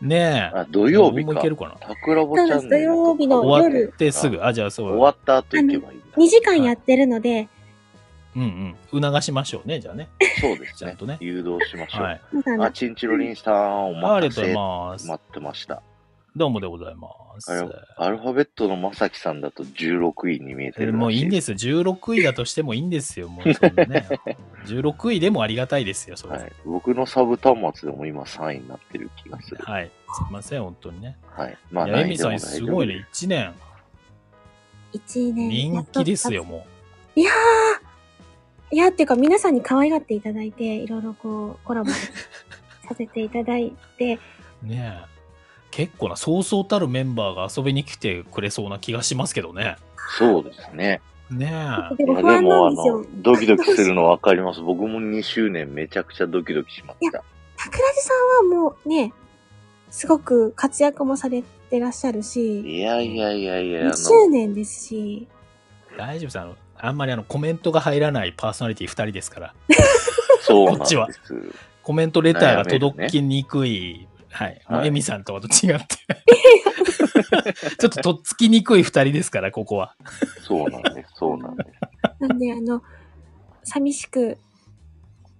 [0.00, 0.58] ねえ。
[0.58, 1.48] あ、土曜日か僕も行け。
[1.50, 1.76] るかな。
[1.86, 4.44] 桜ぼチャンネル土曜日の終わ夜ってすぐ。
[4.44, 4.90] あ、じゃあそう。
[4.90, 6.06] 終わった後行けばいいんだ。
[6.16, 7.48] 2時間やってるので、
[8.36, 9.02] うんうん。
[9.02, 10.08] 促しましょうね、じゃあね。
[10.40, 11.16] そうですねちゃんとね。
[11.20, 12.02] 誘導しましょう。
[12.02, 12.14] はい。
[12.14, 14.54] あ、まだあの、チンチロリンさん、お待たせありがとうござい。
[14.54, 15.06] ます。
[15.08, 15.82] 待ってました。
[16.38, 17.08] どうもでございま
[17.40, 17.52] す。
[17.96, 20.92] アルファベットのまさきさんだと16位に見えてる。
[20.92, 21.56] もういいんですよ。
[21.56, 23.28] 16位だとしてもいいんですよ。
[23.28, 24.08] もうそんなね。
[24.66, 26.38] 16位でもありがたいですよ、それ。
[26.38, 26.52] はい。
[26.64, 29.58] 僕のサブ端末でも今3位になってる気がする。
[29.64, 29.90] はい。
[30.14, 31.16] すいません、本当にね。
[31.28, 31.58] はい。
[31.72, 33.04] まあ、エミさん、すごいね。
[33.12, 33.54] 1年。
[34.92, 35.48] 1年。
[35.48, 36.44] 人気ですよ、。
[36.44, 36.64] も
[37.16, 44.20] いやー、いや、っていうか皆さんに可愛がっていただいて、いろいろこう、コラボさせていただいて、
[44.62, 44.66] う。
[44.70, 45.17] ねえ。
[45.78, 49.76] 結構な、そうそうたるメンバーが遊びに来てくれそうな気がしますけどね。
[50.18, 51.00] そうですね。
[51.30, 51.52] ね
[51.96, 54.60] でも不安まあでも、あの。、ドキドキするの分かります。
[54.60, 57.22] 僕も2周年めちゃくちゃドキドキしました。
[57.56, 58.12] 桜地さ
[58.42, 59.12] んはもうね、
[59.88, 65.28] すごく活躍もされてらっしゃるし、いやいやいやいや、あ2の、周年ですし、
[65.92, 65.96] え。
[65.96, 66.40] 大丈夫です。
[66.40, 69.54] あの、あんまりあの、コメントが入らないパーソナリティ2人ですから。
[70.42, 70.86] そうなんです。
[70.86, 71.08] こっちは
[71.84, 74.08] コメントレターが届きにくい。
[74.30, 74.60] はい。
[74.64, 75.96] はいエミさんとかと違って。
[77.78, 79.94] ちょっととっつきにくい二人ですから、ここは。
[80.42, 81.12] そうなんです。
[81.14, 81.70] そうなんです。
[82.20, 82.82] なんであの、
[83.64, 84.38] 寂しく、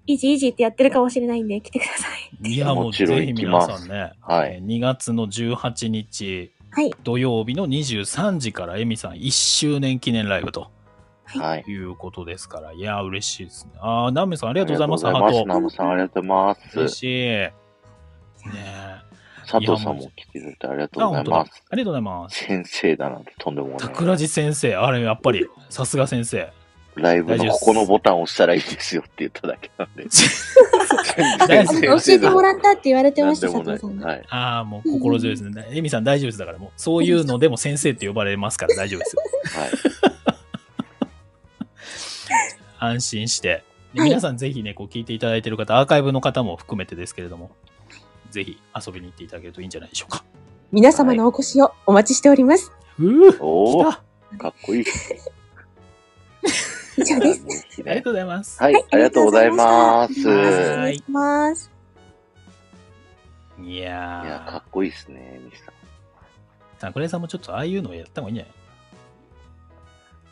[0.06, 2.08] イージーイージーってやってるかもしれないんで来てくださ
[2.42, 2.48] い。
[2.50, 6.90] いや、もうもちろんぜひ皆さんね、はいえー2月の18日はい。
[7.02, 10.70] 土曜日の23時からエミさん1周年記念ライブと
[11.24, 11.64] はい。
[11.66, 13.72] いうことですから、いや、嬉しいですね。
[13.80, 15.44] あー、ナムさんありあがとうございます、ハりがとうございます。
[15.44, 16.74] ーナムさんありがとうございます。
[16.74, 16.80] ト。
[16.80, 17.67] 嬉しい。
[18.46, 19.08] ねえ。
[19.50, 21.62] 佐藤さんも来てくれてありがとうあ、ございます。
[21.72, 22.44] りがとうございます。
[22.44, 23.78] 先生だなんてとんでもない。
[23.80, 26.52] 桜地先生、あれ、やっぱり、 さすが先生。
[26.96, 30.04] ライブのここのボタンを押したらいいですよって言っただけなんで。
[30.04, 30.10] 教
[32.08, 33.46] えてもらったって言われてました。
[33.46, 34.02] 佐藤さんに。
[34.02, 34.24] はい。
[34.28, 35.66] ああ、もう心強いですね。
[35.70, 36.38] エミさん大丈夫です。
[36.38, 39.22] だからもう、そういうのでも先生って呼ばれますから大丈夫ですよ。
[39.60, 39.70] はい。
[42.94, 43.62] 安心して。
[43.94, 47.52] 皆さんぜひね、こう聞いていただいている方、アーカイブの方も含めてですけれども、
[48.30, 50.24] ぜひ遊びに行っていただけるといいんじゃないでしょうか。
[50.72, 52.72] 皆様のお越しをお待ちしております。
[52.98, 53.94] うーおー来
[54.32, 54.84] たかっこいい。
[56.98, 57.66] 以上で す。
[57.86, 58.62] ありがとうございます。
[58.62, 60.28] はい、ありがとうございます。
[60.28, 60.40] はいい
[60.74, 61.70] お願いします。
[63.62, 65.74] いや、やかっこいいですね、ミスさん。
[65.74, 65.76] ー、
[66.80, 68.54] 桜井さんもちょっとああいうのをやった方がいいんじゃない？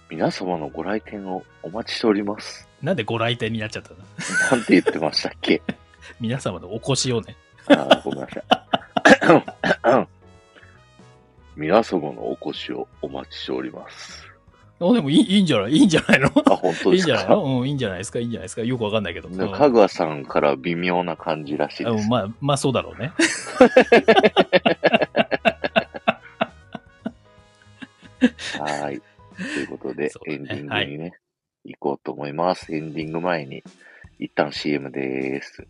[0.08, 2.68] 皆様のご来店をお待ちしております。
[2.82, 3.96] なんでご来店になっちゃったの？
[4.52, 5.62] なんて言ってましたっけ？
[6.20, 7.36] 皆様のお越しをね。
[7.68, 10.06] あーごめんなさい。
[11.56, 14.22] 皆様のお越しをお待ちしております。
[14.78, 15.72] あ、でもいいいいんじゃない？
[15.72, 16.26] いいんじゃないの？
[16.26, 17.60] あ、本当いいんですかじゃないの？
[17.60, 18.18] うん、いいんじゃないですか？
[18.18, 18.62] いいんじゃないですか？
[18.62, 19.28] よくわかんないけど。
[19.28, 22.04] うんかぐわさんから微妙な感じらしいです。
[22.04, 23.12] あまあ、まあそうだろうね。
[28.58, 29.02] はーい。
[29.36, 31.12] ということで、ねエンディングにね、
[31.64, 32.74] 行こうと思います。
[32.74, 33.62] エンディング前に、
[34.18, 35.66] 一旦 CM でーす。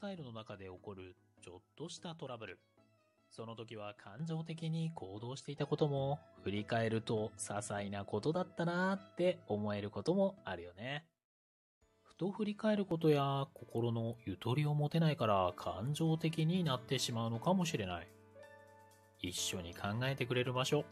[0.00, 2.58] タイルの中で起こるちょっとしたトラブル。
[3.28, 11.04] その時は感情的に行動していたことも、振り返ると些細なことだったなーって思えることもあるよね。
[12.02, 18.08] ふと振り返ることや心のゆとりを持てないから感情的になってしまうのかもしれない。
[19.20, 20.84] 一緒に考えてくれる場所。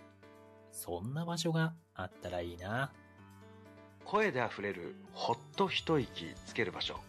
[0.71, 2.93] そんな場所があったらいいな。
[4.05, 7.01] 声であふれるほっと一息つける場所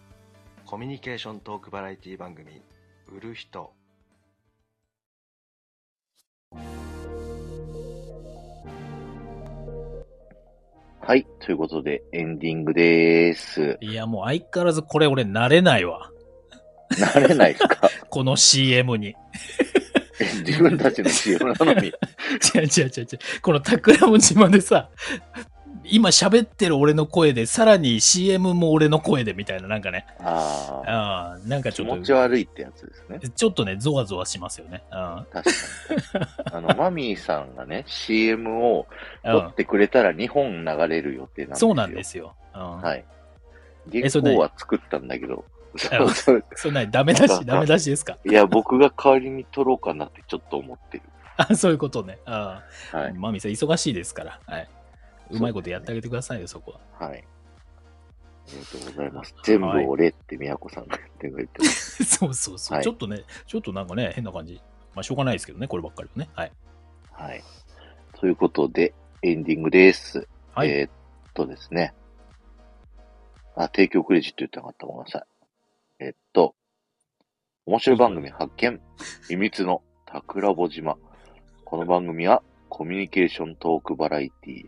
[0.70, 2.62] コミュニケーショントークバラエティ番組
[3.12, 3.74] 「売る人
[11.02, 11.26] はい。
[11.40, 13.80] ということで、エンディングでーす。
[13.82, 16.12] いやもう相変わらずこれ俺慣れないわ。
[16.92, 17.90] 慣れないですか？
[18.08, 19.16] この CM に。
[20.46, 21.88] 自分たちの CM なのに。
[22.54, 23.08] 違う違う違う違う。
[23.42, 24.92] この桜も島でさ、
[25.92, 30.06] 今喋ってる俺の声で、さらに CM も俺の声でみたいな、なんかね。
[30.20, 31.48] ああ。
[31.48, 31.96] なんかち気ょっと。
[31.98, 33.20] 持ち悪いってやつですね。
[33.36, 34.84] ちょっとね、ゾワゾワしますよね。
[34.92, 35.26] うん。
[35.32, 36.26] 確かに。
[36.54, 38.88] あの、マミーさんがね、CM を
[39.24, 41.70] 撮うんってくれたら2本流れる予定なんですよ。
[41.70, 42.36] そうなんですよ。
[42.56, 42.82] うん。
[42.82, 43.06] はい。
[43.94, 44.36] え原それ何？
[44.36, 45.44] 稿は作ったんだけど、うん
[45.80, 48.18] そうそう それなにダメ出し、ダメ出しですか？
[48.26, 51.04] いや、僕が代わりに撮ろうかなってちょっと思ってる。
[51.38, 52.18] あ、そういうことね。
[52.26, 52.98] ああ。
[52.98, 53.14] はい。
[53.14, 54.40] マミさん忙しいですから。
[54.46, 54.68] はい。
[55.32, 57.08] うまいことやってあげてくださいよ、そこは。
[57.08, 57.18] はい。
[57.18, 59.36] ありがとうございます。
[59.44, 62.04] 全部俺って宮子さんが言ってくれてます。
[62.18, 62.76] そうそうそう。
[62.76, 64.62] はいちょっとね、ちょっとなんかね、変な感じ。
[64.96, 66.30] まあ、しょうがないですけどね、こればっかりはね。
[66.34, 66.52] はい。
[67.12, 67.44] はい。
[68.14, 70.28] ということで、エンディングです。
[70.54, 70.70] はい。
[70.72, 70.92] えーっ
[71.34, 71.94] とですね。
[73.56, 74.88] あ、提供クレジット言ってなかった。
[74.88, 75.24] ごめんなさい。
[76.00, 76.56] えっと、
[77.66, 78.82] 面白い番組発見。
[79.28, 80.98] 秘密の桜穂島。
[81.66, 84.66] この番組は、コミュニケーショントークバラエティ、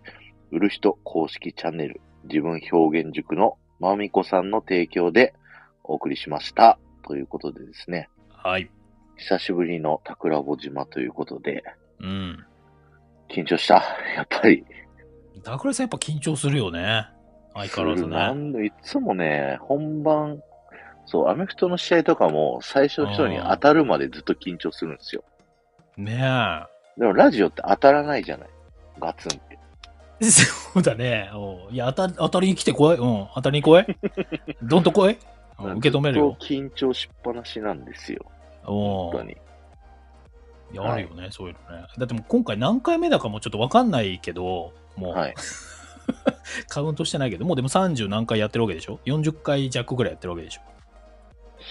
[0.51, 5.33] 売る人公式チャンネル、自分表現塾のまみこさんの提供で
[5.83, 6.77] お送りしました。
[7.03, 8.69] ということでですね、はい。
[9.17, 11.63] 久しぶりの桜穂島ということで、
[11.99, 12.45] うん。
[13.29, 13.75] 緊張した。
[14.15, 14.65] やっぱり。
[15.43, 17.07] 桜井さんやっぱ緊張するよね。
[17.53, 18.39] 相変わらずなね。
[18.39, 20.41] んで、いつもね、本番、
[21.05, 25.23] そう、アメフトの試合とかも最初の人に当たるまでずっと緊張するんですよ。
[25.97, 26.17] ね
[26.97, 28.49] でもラジオって当たらないじゃない
[28.99, 29.50] ガツンって。
[30.21, 30.25] え。
[30.25, 31.29] そうだね。
[31.33, 32.95] おういや、当た当たりに来てこい。
[32.95, 33.27] うん。
[33.35, 33.85] 当たりに来い。
[34.63, 35.13] どんと来い。
[35.13, 36.37] うん受け止めるよ。
[36.39, 38.25] 緊張しっぱなしなんですよ。
[38.65, 39.37] おう本当に。
[40.73, 41.85] いや、あるよね、そういうのね。
[41.97, 45.35] だってもう今回何回目だかもちょっとわかんないけど、もう、はい。
[46.67, 50.61] カウントしてないけど、もうでも30何回やってるわけでしょ ?40 回弱ぐらいやってるわけでしょ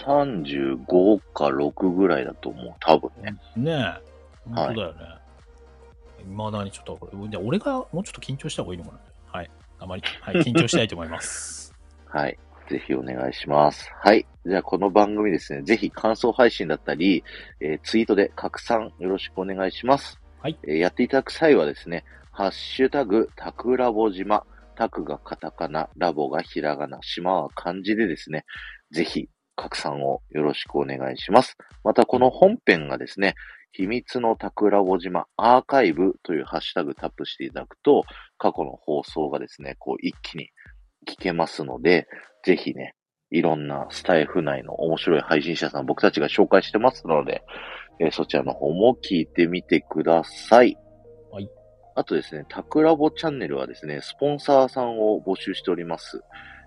[0.07, 2.75] ？35か6ぐらいだと思う。
[2.81, 3.35] 多分ね。
[3.57, 4.11] ねえ。
[4.49, 5.20] 本当だよね。
[6.29, 9.51] 未だにちょっとこれ、じゃあ俺がもうちょっと緊張した方がいいのかなはい。
[9.79, 11.75] あまり、はい、 緊張したいと思います。
[12.07, 12.39] はい。
[12.69, 13.91] ぜひお願いします。
[14.01, 14.27] はい。
[14.47, 17.25] じゃあこの番組ですね、ぜひ感想配信だったり、
[17.61, 20.21] えーツイートで拡散よろしくお願いします。
[20.41, 20.59] はい。
[20.65, 24.47] えーやっていただく際はですね、ハッシュタグ、タクラボ島、
[24.77, 28.45] タクがカタカナ、ラボがひらがな、島は漢字でですね、
[28.93, 31.57] ぜひ拡散をよろしくお願いします。
[31.85, 33.35] またこの本編がですね、
[33.73, 38.05] 秘密のタクラボ島アーカイブというハッシュタグタップしていただくと、
[38.39, 40.51] 過去の放送がですね、こう一気に
[41.09, 42.07] 聞けますので、
[42.45, 42.95] ぜひね、
[43.31, 47.43] いろんなスタイフ内の面白い配信者さん僕たちが紹介してますので、
[48.01, 50.77] えーそちらの方も聞いてみてください。
[51.31, 51.49] はい。
[51.95, 56.21] あとですね、タクラボチャンネルはですね、スポンサーさんを募集しております。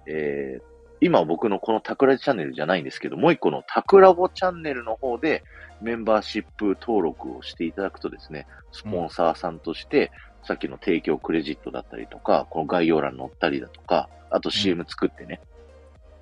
[0.07, 0.72] えー
[1.03, 5.43] 今僕のこのタクラジチャンネルじゃないんですけど、もう一個のタクラボチャンネルの方で
[5.81, 10.11] メンバーシップ登録をしていただくとですね、スポンサーさんとして、
[10.43, 15.41] さっきの提供クレジットだったりとか、この概要欄に載ったりだとか、あと CM 作ってね、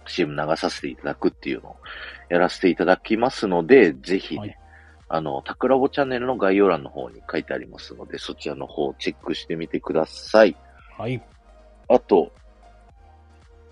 [0.07, 1.75] CM 流させていただくっていうのを
[2.29, 4.57] やらせていただきますので、ぜひね、はい
[5.13, 10.55] あの、タクラボチャンネルの概要欄の方に書いてありますので、そちらの方をチェックしてみてください。
[10.97, 11.21] はい。
[11.89, 12.32] あと、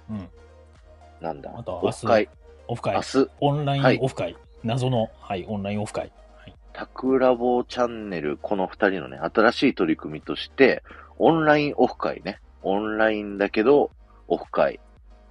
[0.10, 0.30] うん。
[1.22, 2.30] なんだ、あとオフ会、
[2.68, 3.02] オフ会明。
[3.02, 4.36] 日、オンライはいンオフ会。
[4.64, 6.12] 謎の、はい、オンラインオフ会。
[6.36, 6.56] はい。
[6.74, 10.84] タクラボチャンネル、この二人のね、新しい取り組みとして、
[11.18, 12.40] オンラインオフ会ね。
[12.62, 13.92] オンラインだけど、
[14.28, 14.80] オフ会。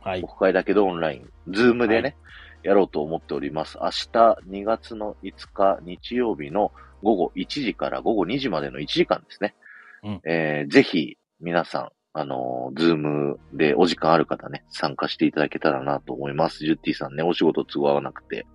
[0.01, 0.27] はいオ。
[0.27, 1.31] フ会だけどオンライン。
[1.53, 2.29] ズームでね、は
[2.63, 3.79] やろうと思っております。
[3.81, 6.73] 明日2月の5日日曜日の
[7.03, 9.55] 午後1時から午後2時までの1時間ですね。
[10.03, 16.59] うんえーぜひ皆さん、あのーズームでお時間ある方ね、参加していただけたらなと思います。
[16.65, 18.47] ジュッティさんね、お仕事都合合わなくて。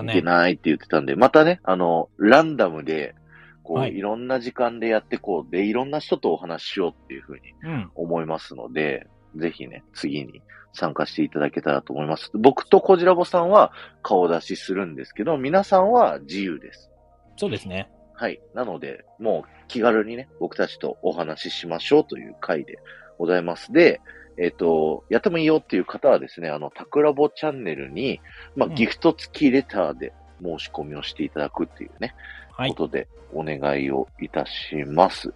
[0.00, 3.14] いけないって言ってたんで、またね、あの、ランダムで、
[3.62, 7.90] こう、はいい、ろんな時間でやってこう、で、いろんな人とお話ししようっていうふうにうん。
[7.94, 10.40] 思いますので、ぜひね、次に
[10.72, 12.30] 参加していただけたらと思います。
[12.34, 13.72] 僕とコジラボさんは
[14.02, 16.90] 顔出しするんですけど、皆さんは自由です。
[17.36, 17.90] そうですね。
[18.14, 18.40] はい。
[18.54, 22.78] なので、もう気軽にね、僕たちとお話ししましょうという回で
[23.18, 23.72] ございます。
[23.72, 24.00] で、
[24.38, 28.20] えっ、と、やってもいいよっていう方はですね、あの、タクラボチャンネルに、
[28.56, 32.14] まあ、うんギフト付きレターで申し込みをしていただくっていうね、
[32.50, 32.86] はいこ。
[32.86, 35.32] とでお願いをいたします。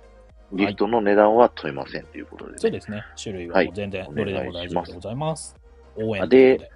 [0.53, 2.59] ギフトの値段は問いませんということでね。
[2.59, 3.05] そうですね。
[3.21, 5.57] 種類は全然おどれで願いしますも大丈夫でございます。
[5.97, 6.76] 応援あということで。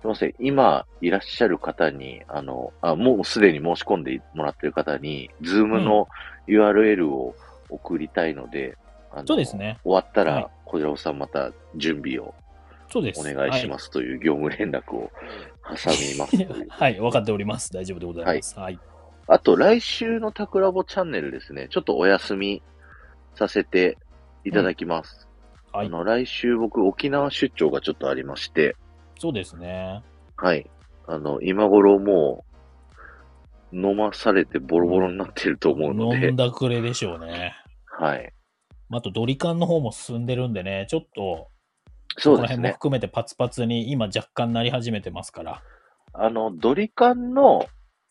[0.00, 0.34] すいません。
[0.38, 6.08] 今いらっしゃる方に、あの、あもうすでに申し込んでもらってる方に、ズームの
[6.46, 7.34] URL を
[7.68, 8.76] 送りたいので、
[9.10, 9.80] あのそうですね。
[9.82, 12.34] 終わったはいら、小次郎さんまた準備を
[12.90, 13.20] そうです。
[13.20, 15.10] お願いしますという業務連絡を
[15.64, 16.36] 挟みます。
[16.44, 16.66] はい。
[16.68, 17.72] はい、分かっております。
[17.72, 18.58] 大丈夫でございます。
[18.58, 18.78] はい。
[19.26, 22.62] あと、来週のタクラボチャンネルですね、ちょっとお休み
[23.34, 23.98] させて
[24.44, 25.16] いただきます。
[25.16, 25.28] はい
[25.70, 28.74] あの、来週僕、沖縄出張がちょっとありまして、
[29.18, 30.02] そうですね。
[30.36, 30.68] はい。
[31.06, 32.44] あの、今頃も
[33.72, 37.54] う、飲まされてボロボロになってると思うので飲ん、だくれでしょうね。
[37.84, 38.32] はい。
[38.90, 41.48] あと、ドリカンの方も進んでるんでね、ちょっと、
[42.16, 42.72] そうですこの辺もね。
[42.72, 45.62] 含めてパツパツに今若干なり始めてますから。
[46.14, 47.66] あの、ドリカンの、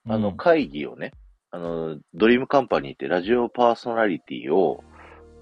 [0.08, 1.12] あの、うん会議をね、
[1.52, 4.84] あの、ドリームカンパニーってラジオパーソナリティを、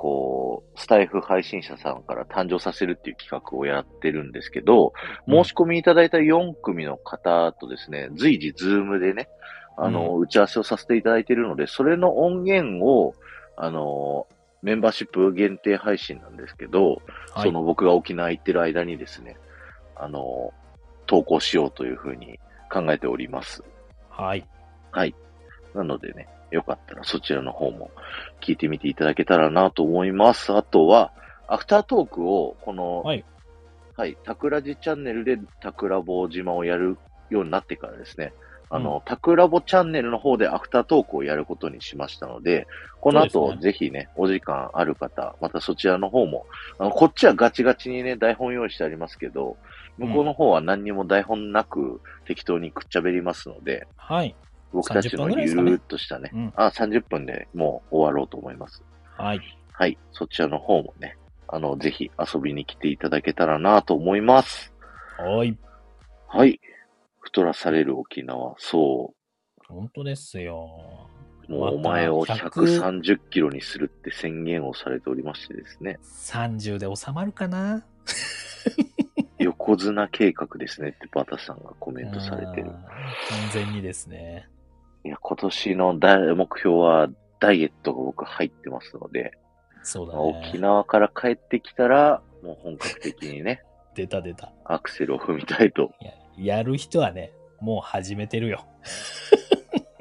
[0.06, 4.94] こう、スタイフ配信者さんから誕生させるっていう企画をやってるんですけど、
[5.28, 9.28] 申し込みいただいた4組の方とですね、随時ズームでね、
[9.78, 13.16] あの、打ち合わせをさせていただいているので、それの音源を、
[13.58, 14.28] あの、
[14.62, 17.02] メンバーシップ限定配信なんですけど、
[17.34, 19.38] はいその僕が沖縄行ってる間にですね、
[19.96, 20.54] あの、
[21.08, 22.40] 投稿しようというふうに
[22.72, 23.64] 考えております。
[24.10, 24.48] はい。
[24.92, 25.16] はい。
[25.74, 27.92] なのでね、よかったらそちらの方も
[28.42, 30.54] 聞いてみていただけたらなと思います。
[30.54, 31.12] あとは、
[31.48, 33.24] アフタートークを、この、はい。
[33.98, 36.98] はい、タクラジチャンネルでタクラボ島をやる
[37.30, 38.34] ようになってからですね、
[38.70, 42.68] あの、タクラボチャンネルの方でアフタートークをやることにしましたので、
[43.00, 46.46] この後、ねぜひね、お時間ある方、またそちらの方も、
[46.80, 49.58] あの、こっちはガチガチにね、台本用意してありますけど、
[49.98, 54.36] 向こうの方は何にも台本なく適当にくっちゃべりますので、はい。
[54.72, 58.84] 僕たち30分のゆるーっとしたね、うんあ、30分でもう終わろうと思います。
[59.18, 59.40] はい。
[59.72, 64.74] はい、そちらの方もね、あの、ぜひ遊びに来ていただけたらなと思います。
[65.18, 65.58] はい。
[66.28, 66.60] はい。
[67.20, 69.14] 太らされる沖縄、そ
[69.68, 71.10] 本当ですよ。
[71.48, 71.52] う。
[71.52, 76.00] もうお前を100 130キロにするって宣言をされておりましてですね。
[76.04, 77.86] 30で収まるかな？
[79.40, 82.72] 横綱計画ですねってバタさんがコメントされてる。
[82.72, 82.82] 完
[83.52, 84.50] 全にですね。
[85.06, 87.08] いや、今年の大目標は
[87.40, 89.38] ダイエットが僕入ってますので、
[89.84, 90.60] そうだ沖ね。
[90.60, 93.62] 縄から帰ってきたら、もう本格的にね、
[93.94, 94.52] 出た出た。
[94.64, 95.92] アクセルを踏みたいと。
[96.38, 97.32] いややる人はね、
[97.62, 98.66] もう始めてるよ。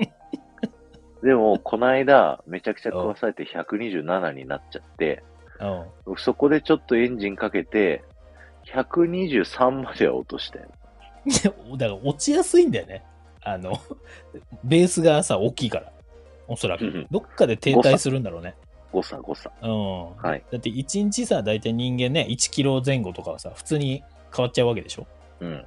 [1.22, 5.22] でも、この間、めちゃくちゃ食わされて127になっちゃって、
[6.06, 8.02] うそこでちょっとエンジンかけて、
[8.72, 10.70] 123までは落としたよ。
[11.76, 13.04] だから落ちやすいんだよね。
[13.44, 13.78] あの、
[14.64, 15.92] ベースがさ、大きいから。
[16.46, 17.06] おそらくうんうん。
[17.10, 18.54] どっかで停滞するんだろうね。
[18.92, 19.50] 誤差誤差。
[19.62, 20.16] うん。
[20.16, 20.44] はい。
[20.50, 24.02] だって1日さ、大体人間ね、1キロ前後とかはさ、普通に
[24.34, 25.06] 変わっちゃうわけでしょ？
[25.40, 25.64] うん。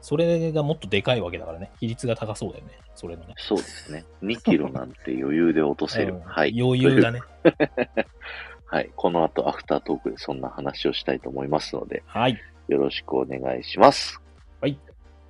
[0.00, 1.70] それがもっとでかいわけだからね。
[1.80, 2.72] 比率が高そうだよね。
[2.94, 3.34] それのね。
[3.36, 4.04] そうですね。
[4.22, 6.14] 2キロなんて余裕で落とせる。
[6.14, 6.54] うんはい。
[6.60, 7.20] 余裕だね。
[8.66, 8.90] はい。
[8.96, 12.38] この後、アフタートークでそんな話をしたいと思いますので、はい。
[12.68, 14.20] よろしくお願いします。
[14.60, 14.78] はい。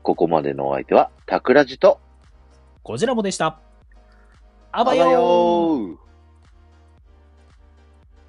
[0.08, 2.00] ここまでのお相手は、タクラジと、
[2.82, 3.60] こちらもでした。
[4.72, 5.98] ああばよ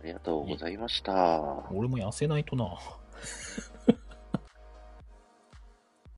[0.01, 1.41] ありがとうございました。
[1.71, 2.65] 俺も痩せないとな。